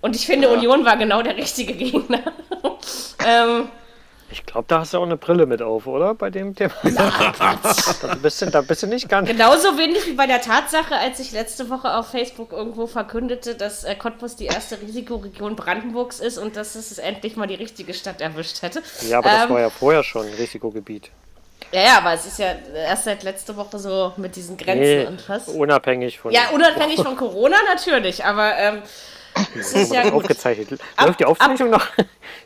[0.00, 2.20] Und ich finde, Union war genau der richtige Gegner.
[3.26, 3.68] ähm,
[4.28, 6.14] Ich glaube, da hast du auch eine Brille mit auf, oder?
[6.14, 6.74] Bei dem Thema.
[6.82, 9.28] da, bist du, da bist du nicht ganz.
[9.28, 13.84] genauso wenig wie bei der Tatsache, als ich letzte Woche auf Facebook irgendwo verkündete, dass
[13.84, 18.20] äh, Cottbus die erste Risikoregion Brandenburgs ist und dass es endlich mal die richtige Stadt
[18.20, 18.82] erwischt hätte.
[19.00, 21.10] Ja, aber das Ähm, war ja vorher schon ein Risikogebiet.
[21.72, 25.06] Ja, ja, aber es ist ja erst seit letzter Woche so mit diesen Grenzen Nee,
[25.06, 25.48] und was.
[25.48, 26.32] unabhängig von.
[26.32, 28.82] Ja, unabhängig von Corona natürlich, aber ähm,
[29.58, 30.12] es ist ja gut.
[30.22, 30.80] aufgezeichnet.
[30.96, 31.86] Ab- Läuft die Aufzeichnung noch?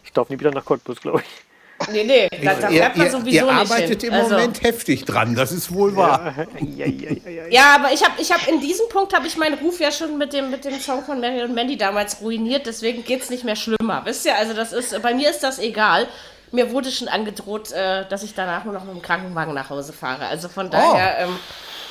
[0.04, 1.88] Ich darf nie wieder nach Cottbus, glaube ich.
[1.92, 4.12] Nee, nee, da, da Ihr, bleibt man ihr, sowieso ihr nicht arbeitet hin.
[4.12, 6.34] im Also- Moment heftig dran, das ist wohl wahr.
[6.60, 7.46] Ja, ja, ja, ja.
[7.48, 10.18] Ja, aber ich habe ich hab in diesem Punkt habe ich meinen Ruf ja schon
[10.18, 13.56] mit dem, mit dem Song von Mary und Mandy damals ruiniert, deswegen geht's nicht mehr
[13.56, 14.02] schlimmer.
[14.04, 16.08] Wisst ihr, also das ist, bei mir ist das egal.
[16.52, 19.92] Mir wurde schon angedroht, äh, dass ich danach nur noch mit dem Krankenwagen nach Hause
[19.92, 20.26] fahre.
[20.26, 21.36] Also von daher, ähm,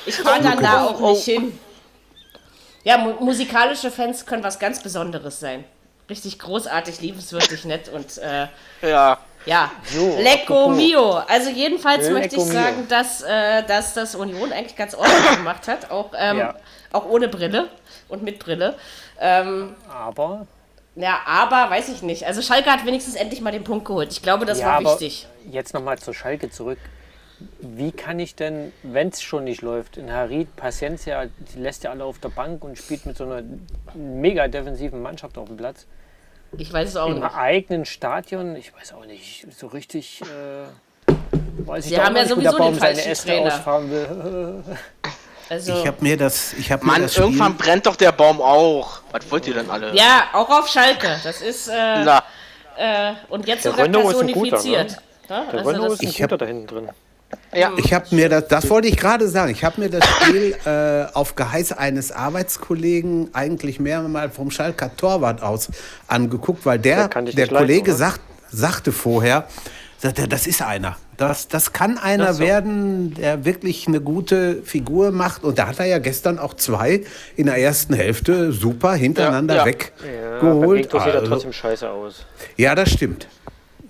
[0.06, 1.58] ich fahre dann da auch nicht hin.
[2.84, 5.64] Ja, mu musikalische Fans können was ganz Besonderes sein.
[6.08, 8.48] Richtig großartig, liebenswürdig, nett und äh,
[8.82, 9.18] Ja.
[9.46, 10.76] ja, So, Lecco apropos.
[10.76, 11.12] Mio.
[11.28, 15.68] Also jedenfalls Lecco möchte ich sagen, dass, äh, dass das Union eigentlich ganz ordentlich gemacht
[15.68, 16.54] hat, auch, ähm, Ja.
[16.92, 17.68] auch ohne Brille
[18.08, 18.74] und mit Brille.
[19.20, 20.46] Ähm, Aber.
[20.96, 22.26] Ja, aber weiß ich nicht.
[22.26, 24.12] Also Schalke hat wenigstens endlich mal den Punkt geholt.
[24.12, 25.26] Ich glaube, das ja, war aber wichtig.
[25.50, 26.78] Jetzt nochmal zur Schalke zurück.
[27.60, 31.90] Wie kann ich denn, wenn es schon nicht läuft, in Harid Paciencia, die lässt ja
[31.90, 33.42] alle auf der Bank und spielt mit so einer
[33.94, 35.86] mega defensiven Mannschaft auf dem Platz.
[36.58, 37.34] Ich weiß es auch Im nicht.
[37.34, 40.20] eigenen Stadion, ich weiß auch nicht, so richtig.
[40.22, 41.06] Äh,
[41.66, 43.46] weiß Sie ich haben ja nicht, wie sowieso der Baum den seine falschen Äste Trainer.
[43.46, 44.64] ausfahren will.
[45.50, 48.12] Also, Ich habe mir das, ich habe mir Mann, das Spiel, irgendwann brennt doch der
[48.12, 49.00] Baum auch.
[49.10, 49.92] Was wollt ihr denn alle?
[49.96, 51.18] ja, auch auf Schalke.
[51.24, 51.72] Das ist, äh,
[52.04, 52.22] Na,
[52.78, 54.90] äh, und jetzt Der sogar ist ein guter, personifiziert.
[55.28, 55.42] Ne?
[55.52, 56.88] Der Also ist ein Ich hab- guter da hinten drin.
[57.52, 57.72] ja.
[57.78, 59.50] Ich habe mir das, das wollte ich gerade sagen.
[59.50, 65.42] Ich habe mir das Spiel äh, auf Geheiß eines Arbeitskollegen eigentlich mehrmal vom Schalker Torwart
[65.42, 65.68] aus
[66.06, 67.98] angeguckt, weil der, Der der leiden, Kollege oder?
[67.98, 68.20] sagt,
[68.52, 69.48] sagte vorher,
[69.98, 70.96] sagt er, das ist einer.
[71.20, 72.40] Das, das kann einer Ach so.
[72.40, 75.44] werden, der wirklich eine gute Figur macht.
[75.44, 77.04] Und da hat er ja gestern auch zwei
[77.36, 79.66] in der ersten Hälfte super hintereinander Ja, ja.
[79.66, 80.82] Ja, weggeholt.
[80.84, 82.24] Gegner sieht er Also, trotzdem scheiße aus.
[82.56, 83.28] ja, das stimmt.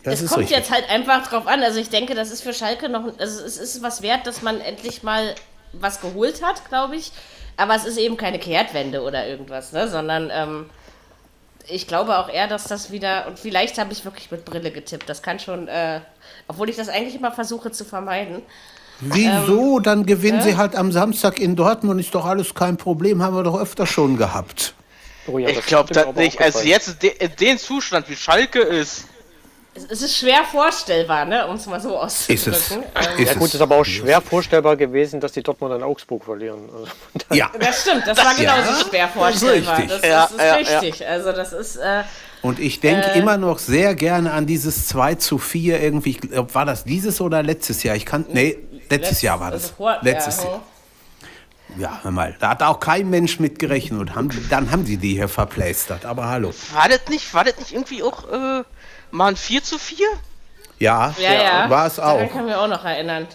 [0.03, 0.57] Das es ist kommt richtig.
[0.57, 1.63] jetzt halt einfach drauf an.
[1.63, 4.61] Also ich denke, das ist für Schalke noch, also es ist was wert, dass man
[4.61, 5.35] endlich mal
[5.73, 7.13] was geholt hat, glaube ich.
[7.57, 9.87] Aber es ist eben keine Kehrtwende oder irgendwas, ne?
[9.87, 10.67] sondern ähm,
[11.69, 15.09] ich glaube auch eher, dass das wieder, und vielleicht habe ich wirklich mit Brille getippt,
[15.09, 16.01] das kann schon, äh,
[16.49, 18.43] obwohl ich das eigentlich immer versuche zu vermeiden.
[19.01, 19.79] Wieso?
[19.79, 23.35] Ähm, Dann gewinnen sie halt am Samstag in Dortmund, ist doch alles kein Problem, haben
[23.35, 24.75] wir doch öfter schon gehabt.
[25.27, 26.41] Oh ja, Ich glaube das nicht.
[26.41, 29.05] Also jetzt de- in den Zustand, wie Schalke ist.
[29.73, 32.53] Es, ist schwer vorstellbar, ne, um es mal so auszudrücken.
[32.53, 32.71] Ist es.
[32.73, 32.83] Ähm,
[33.19, 33.55] Ist Ja gut, es.
[33.55, 36.69] ist aber auch schwer vorstellbar gewesen, dass die Dortmund in Augsburg verlieren.
[36.73, 36.89] Also,
[37.33, 37.51] Ja.
[37.59, 39.79] Das stimmt, das war genauso Ja, schwer vorstellbar.
[39.79, 40.01] richtig.
[40.01, 41.07] Das, Ja, das ist ja, richtig.
[41.07, 42.03] Also das ist, äh,
[42.43, 43.19] Und ich denke Äh.
[43.21, 46.11] immer noch sehr gerne an dieses 2 zu 4 irgendwie.
[46.11, 47.95] Ich glaub, War das dieses oder letztes Jahr?
[47.95, 48.25] Ich kann.
[48.29, 48.59] Nee,
[48.89, 49.63] letztes Jahr war das.
[49.65, 50.63] also vor- letztes ja, Jahr.
[51.79, 54.01] Ja, hör mal, da hat auch kein Mensch mit gerechnet.
[54.01, 56.05] Und haben, dann haben sie die hier verplästert.
[56.05, 56.53] Aber hallo.
[56.73, 58.65] War das nicht, war das nicht irgendwie auch äh,
[59.11, 60.07] mal ein 4 zu 4?
[60.79, 61.71] Ja, Ja, ja.
[61.71, 62.31] war es Daran auch.
[62.33, 63.27] kann ich mich auch noch erinnern.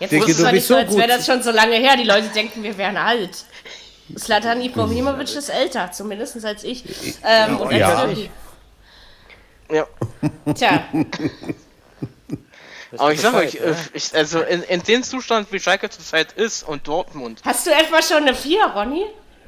[0.00, 1.96] Jetzt Vicky, ist es nicht so, so als wäre das schon so lange her.
[1.96, 3.44] Die Leute denken, wir wären alt.
[4.16, 6.84] Slatan Ibrahimovic ist älter, zumindest als ich.
[7.24, 7.88] Ähm, und Ja.
[7.94, 8.30] natürlich-
[9.70, 9.86] Ja.
[10.54, 10.84] Tja,
[12.98, 16.32] Aber ich sag euch, Bescheid, äh, ich, also in, in dem Zustand, wie Schalke zurzeit
[16.32, 17.42] ist und Dortmund.
[17.44, 19.06] hast du etwa schon eine 4, Ronny?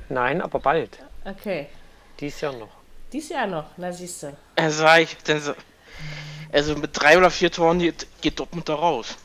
[0.09, 0.99] Nein, aber bald.
[1.25, 1.69] Okay,
[2.21, 2.69] Dies Jahr noch.
[3.13, 4.37] Dies Jahr noch, na siehst du.
[4.57, 5.53] Also sag ich, denn so,
[6.53, 9.17] also mit drei oder vier Toren geht, geht Dortmund da raus.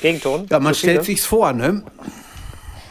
[0.00, 0.46] Gegenton?
[0.50, 1.82] Ja, man So stellt sich's vor, ne?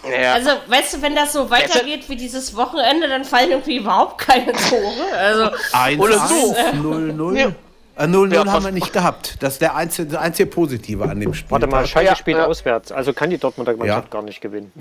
[0.09, 0.33] Ja.
[0.33, 4.53] Also, weißt du, wenn das so weitergeht wie dieses Wochenende, dann fallen irgendwie überhaupt keine
[4.53, 5.11] Tore.
[5.17, 6.55] Also, 1 Oder so.
[6.75, 7.51] 0 0 Ja.
[7.97, 9.35] Äh, 0 Ja, 0 haben wir nicht gehabt.
[9.41, 11.51] Das ist der einzige, das einzige Positive an dem Spiel.
[11.51, 12.45] Warte mal, Schalke Ja, spielt ja.
[12.45, 12.91] auswärts.
[12.93, 14.09] Also kann die Dortmunder Mannschaft Ja.
[14.09, 14.71] gar nicht gewinnen.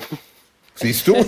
[0.76, 1.14] Siehst du?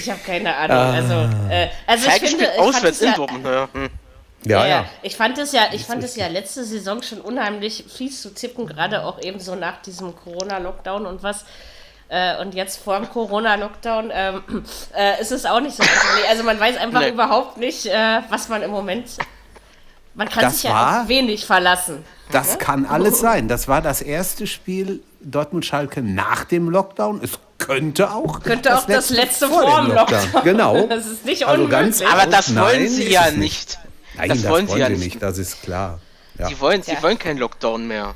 [0.00, 0.76] ich habe keine Ahnung.
[0.76, 1.14] Also,
[1.50, 3.44] äh, also ich finde, ich fand auswärts es in ja, Dortmund.
[3.44, 3.68] Ja.
[3.72, 3.88] Hm.
[4.44, 4.84] ja, Ja, ja.
[5.02, 8.66] Ich fand es ja, ich fand es ja letzte Saison schon unheimlich fies zu tippen,
[8.66, 11.44] gerade auch eben so nach diesem Corona-Lockdown und was.
[12.08, 14.42] Äh, und jetzt vor dem Corona-Lockdown ähm,
[14.96, 15.84] äh, ist es auch nicht so.
[16.28, 17.10] Also man weiß einfach Nee.
[17.10, 19.10] überhaupt nicht, äh, was man im Moment.
[20.14, 22.04] Man kann Das sich ja war- auf wenig verlassen.
[22.32, 23.48] Das kann alles sein.
[23.48, 27.20] Das war das erste Spiel Dortmund-Schalke nach dem Lockdown.
[27.22, 30.28] Es könnte auch Könnte auch das letzte vor dem Lockdown.
[30.44, 30.86] Genau.
[30.88, 31.98] Das ist nicht Also unmöglich.
[31.98, 33.40] ganz- Aber das Nein, wollen sie ist ja es nicht.
[33.40, 33.78] nicht.
[34.16, 35.00] Nein, das wollen sie ja nicht.
[35.00, 35.22] nicht.
[35.22, 35.98] Das ist klar.
[36.38, 36.46] Ja.
[36.46, 37.02] Sie wollen, sie Tja.
[37.02, 38.14] wollen keinen Lockdown mehr.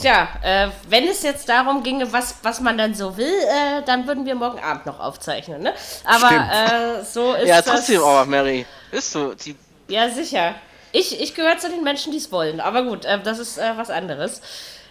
[0.00, 4.06] Tja, äh, wenn es jetzt darum ginge, was, was man dann so will, äh, dann
[4.06, 5.72] würden wir morgen Abend noch aufzeichnen, ne?
[6.04, 7.66] Aber äh, so ist Ja, das.
[7.66, 8.66] trotzdem, aber Mary.
[8.90, 9.32] Ist so.
[9.34, 9.54] Die,
[9.88, 10.56] Ja, sicher.
[10.96, 12.58] Ich, ich gehöre zu den Menschen, die es wollen.
[12.58, 14.40] Aber gut, äh, das ist äh, was anderes.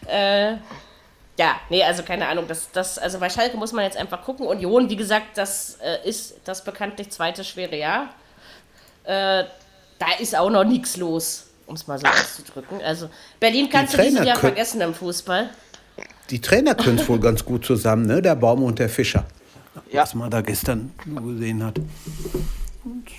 [0.07, 0.51] Äh,
[1.37, 2.45] ja, nee, also keine Ahnung.
[2.47, 4.45] Das, das, also bei Schalke muss man jetzt einfach gucken.
[4.45, 8.09] Union, wie gesagt, das äh, ist das bekanntlich zweite schwere Jahr.
[9.03, 9.45] Äh,
[9.97, 12.81] da ist auch noch nichts los, um es mal so auszudrücken.
[12.83, 15.49] Also Berlin kannst du dieses Jahr vergessen im Fußball.
[16.29, 18.21] Die Trainer können es wohl ganz gut zusammen, ne?
[18.21, 19.25] Der Baum und der Fischer.
[19.91, 20.03] Ja.
[20.03, 21.79] Was man da gestern gesehen hat.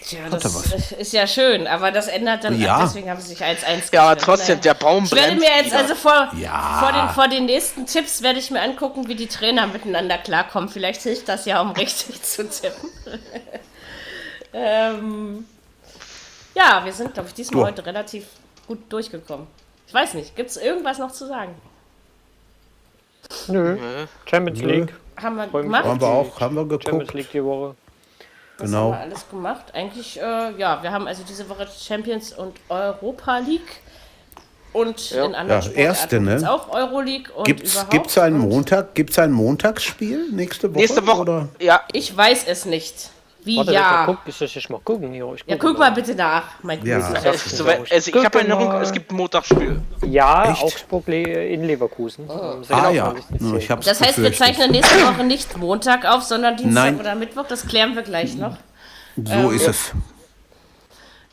[0.05, 2.83] Tja, Hat das ist ja schön, aber das ändert dann, Ja.
[2.83, 4.21] deswegen haben sie sich 1-1 ja, aber gestellt.
[4.39, 4.63] trotzdem, Naja.
[4.63, 5.41] der Baum Ich werde brennt.
[5.41, 5.79] mir jetzt wieder.
[5.79, 6.79] also vor, Ja.
[6.81, 10.69] vor, den, vor den nächsten Tipps werde ich mir angucken, wie die Trainer miteinander klarkommen.
[10.69, 12.91] Vielleicht hilft das ja, um richtig zu tippen.
[14.53, 15.45] ähm,
[16.55, 17.67] ja, wir sind, glaube ich, diesmal Du.
[17.69, 18.25] heute relativ
[18.69, 19.47] gut durchgekommen.
[19.89, 21.55] Ich weiß nicht, gibt es irgendwas noch zu sagen?
[23.49, 24.07] Nö.
[24.25, 24.67] Champions Nö.
[24.69, 24.95] League.
[25.21, 25.85] Haben wir gemacht?
[25.85, 27.15] Haben wir auch, haben wir Champions geguckt.
[27.15, 27.75] League die Woche.
[28.59, 28.85] Das Genau.
[28.85, 29.65] haben wir alles gemacht.
[29.75, 33.81] Eigentlich, äh, ja, wir haben also diese Woche Champions und Europa League.
[34.73, 36.51] Und in anderen Ja, erste, ne?
[36.53, 37.91] auch Euroleague und Gibt's, überhaupt.
[37.93, 40.81] gibt's einen Montag, gibt's ein Montagsspiel nächste Woche?
[40.81, 41.21] Nächste Woche.
[41.21, 41.49] Oder?
[41.61, 43.11] Ja, Ich weiß es nicht.
[43.47, 44.01] Wie Warte, ja?
[44.01, 45.33] ich, guck, ich, ich mal gucken hier.
[45.37, 47.01] Ich Ja, gucke guck mal bitte nach, mein Ja.
[47.01, 49.81] So, also ich habe eine Erinnerung, es gibt ein Montagsspiel.
[50.05, 50.63] Ja, Echt?
[50.65, 52.29] Augsburg in Leverkusen.
[52.29, 53.57] Am Ah ja, 26.10.
[53.59, 56.99] ich hab's Das heißt, wir zeichnen nächste Woche nicht Montag auf, sondern Dienstag Nein.
[57.01, 57.45] oder Mittwoch.
[57.49, 58.57] Das klären wir gleich noch.
[59.17, 59.93] So ist es.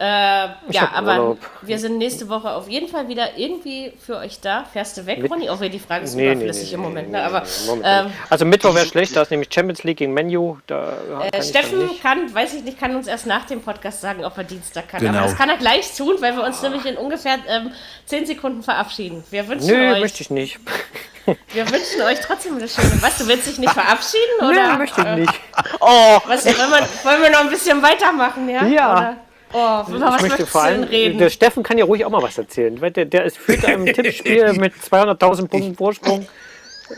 [0.03, 1.37] Äh, ja, aber Urlaub.
[1.61, 4.65] wir sind nächste Woche auf jeden Fall wieder irgendwie für euch da.
[4.73, 5.49] Fährst du weg, Mit- Ronny?
[5.49, 7.11] Auch wenn die Frage ist Nee, nee, überflüssig nee, im nee, Moment.
[7.11, 7.23] nee, ne?
[7.23, 10.57] Aber nee, ähm, also Mittwoch wäre schlecht, da ist nämlich Champions League gegen Menu.
[10.67, 13.61] Da kann Äh, ich dann Steffen kann, weiß ich nicht, kann uns erst nach dem
[13.61, 14.99] Podcast sagen, ob er Dienstag kann.
[14.99, 15.19] Genau.
[15.19, 17.71] Aber das kann er gleich tun, weil wir uns nämlich in ungefähr ähm,
[18.07, 19.23] 10 Sekunden verabschieden.
[19.31, 20.59] Wir wünschen, Nö, euch, möchte ich nicht.
[21.53, 22.91] wir wünschen euch trotzdem eine schöne.
[23.01, 24.39] Was, du willst dich nicht verabschieden?
[24.41, 24.73] Oder?
[24.73, 25.33] Nö, möchte ich nicht.
[25.79, 28.65] Oh, Was, wollen, wir, wollen wir noch ein bisschen weitermachen, ja?
[28.65, 28.91] Ja.
[28.91, 29.17] Oder?
[29.53, 31.17] Oh, über was Ich möchte vor du allem, reden?
[31.19, 32.75] der Steffen kann ja ruhig auch mal was erzählen.
[32.93, 36.27] Der, der ist führt im Tippspiel mit 200.000 Punkten Vorsprung.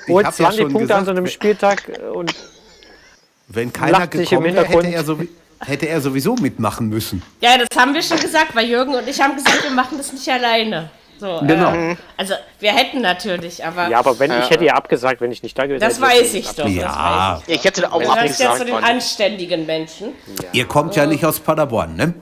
[0.07, 2.33] Holt hab ja 20 schon Punkte an gesagt, so einem Spieltag äh, und
[3.47, 5.29] Wenn keiner lacht sich im gekommen wäre, hätte er, sowie-
[5.59, 7.21] hätte er sowieso mitmachen müssen.
[7.41, 10.11] Ja, das haben wir schon gesagt, weil Jürgen und ich haben gesagt, wir machen das
[10.11, 10.89] nicht alleine.
[11.17, 11.71] So, Genau.
[11.73, 15.43] Äh, also wir hätten natürlich, aber Ja, aber wenn ich hätte ja abgesagt, wenn ich
[15.43, 16.11] nicht da gewesen das wäre.
[16.11, 16.67] weiß ich doch.
[16.67, 16.83] Ja,
[17.35, 17.55] Das weiß ich.
[17.55, 18.57] Ich hätte auch Du gehörst ja abgesagt.
[18.59, 20.07] zu den anständigen Menschen.
[20.51, 22.13] ihr kommt ja nicht aus Paderborn, ne?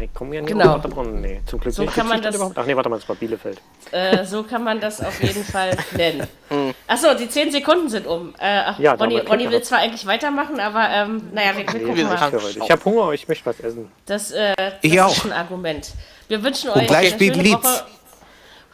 [0.00, 0.78] Ich komme ja nicht Genau.
[1.04, 1.94] Nee, zum Glück So nicht.
[1.94, 2.56] kann man das- überhaupt?
[2.58, 3.60] Ach nee, warte mal, das war Bielefeld.
[3.92, 6.26] Äh, so kann man das auf jeden Fall nennen.
[6.48, 6.74] Hm.
[6.86, 8.34] Achso, die 10 Sekunden sind um.
[8.38, 12.02] Äh, ach, Ja, Ronny, Glück will zwar eigentlich weitermachen, aber ähm, naja, wir, wir gucken
[12.04, 12.32] mal.
[12.64, 13.90] Ich habe Hunger, ich möchte was essen.
[14.06, 15.24] Das, äh, das Ich ist auch.
[15.24, 15.92] ein Argument.
[16.28, 17.52] Wir wünschen Und euch gleich eine schöne.
[17.52, 17.84] Woche.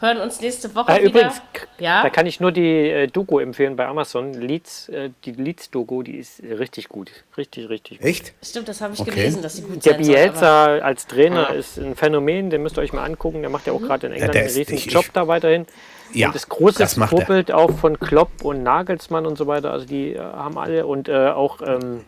[0.03, 1.09] Hören uns nächste Woche Äh, wieder.
[1.09, 1.41] übrigens,
[1.79, 4.33] ja, da kann ich nur die äh, Doku empfehlen bei Amazon.
[4.33, 7.09] Leeds, äh, die Leeds-Doku, die ist richtig gut.
[7.37, 8.07] Richtig, richtig gut.
[8.07, 8.33] Echt?
[8.43, 9.11] stimmt, das habe ich Okay.
[9.11, 10.15] gelesen, dass sie gut Der sein soll.
[10.15, 13.39] aber- Bielsa als Trainer ist ein Phänomen, den müsst ihr euch mal angucken.
[13.41, 15.65] Der macht ja auch gerade in England der einen ich- Job ich- da weiterhin.
[16.13, 17.19] Ja, und das große das macht er.
[17.19, 19.71] Vorbild auch von Klopp und Nagelsmann und so weiter.
[19.71, 22.01] Also die äh, haben alle und äh, auch ähm,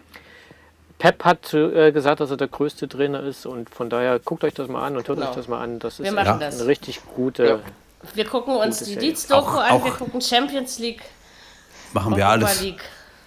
[0.99, 4.53] Pep hat äh, gesagt, dass er der größte Trainer ist und von daher guckt euch
[4.53, 5.29] das mal an und hört Genau.
[5.29, 5.79] euch das mal an.
[5.79, 6.59] Das ist Wir machen echt das.
[6.59, 7.61] eine richtig gute.
[8.13, 8.99] Wir gucken uns Gute die.
[9.07, 11.01] Leeds-Doku an, wir gucken Champions League,
[11.93, 12.61] Machen wir alles.
[12.61, 12.81] League.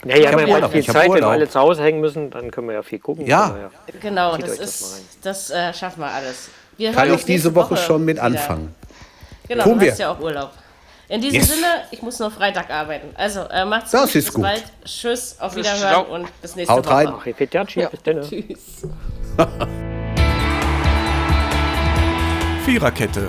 [0.04, 2.68] Ja, ja, hab wir viel Zeit, wenn wir alle zu Hause hängen müssen, dann können
[2.68, 3.26] wir ja viel gucken.
[3.26, 3.48] Ja.
[3.48, 3.70] Daher.
[4.00, 6.50] Genau, Zieht das ist, das äh, schaffen wir alles.
[6.76, 8.26] Wir Kann ich diese nächste Woche schon mit wieder.
[8.26, 8.74] anfangen?
[9.48, 9.90] Genau, Tun du wir.
[9.90, 10.52] hast ja auch Urlaub.
[11.08, 11.48] In diesem Yes.
[11.48, 13.08] Sinne, ich muss nur Freitag arbeiten.
[13.16, 14.42] Also, äh, macht's Das gut, ist bis gut.
[14.44, 14.62] bald.
[14.84, 16.02] Tschüss, auf Wiederhören ciao.
[16.14, 16.94] und bis nächste Haut Woche.
[16.94, 17.14] rein.
[17.34, 18.22] Fetiaci, bis dann.
[18.22, 18.86] Tschüss.
[22.64, 23.28] Viererkette,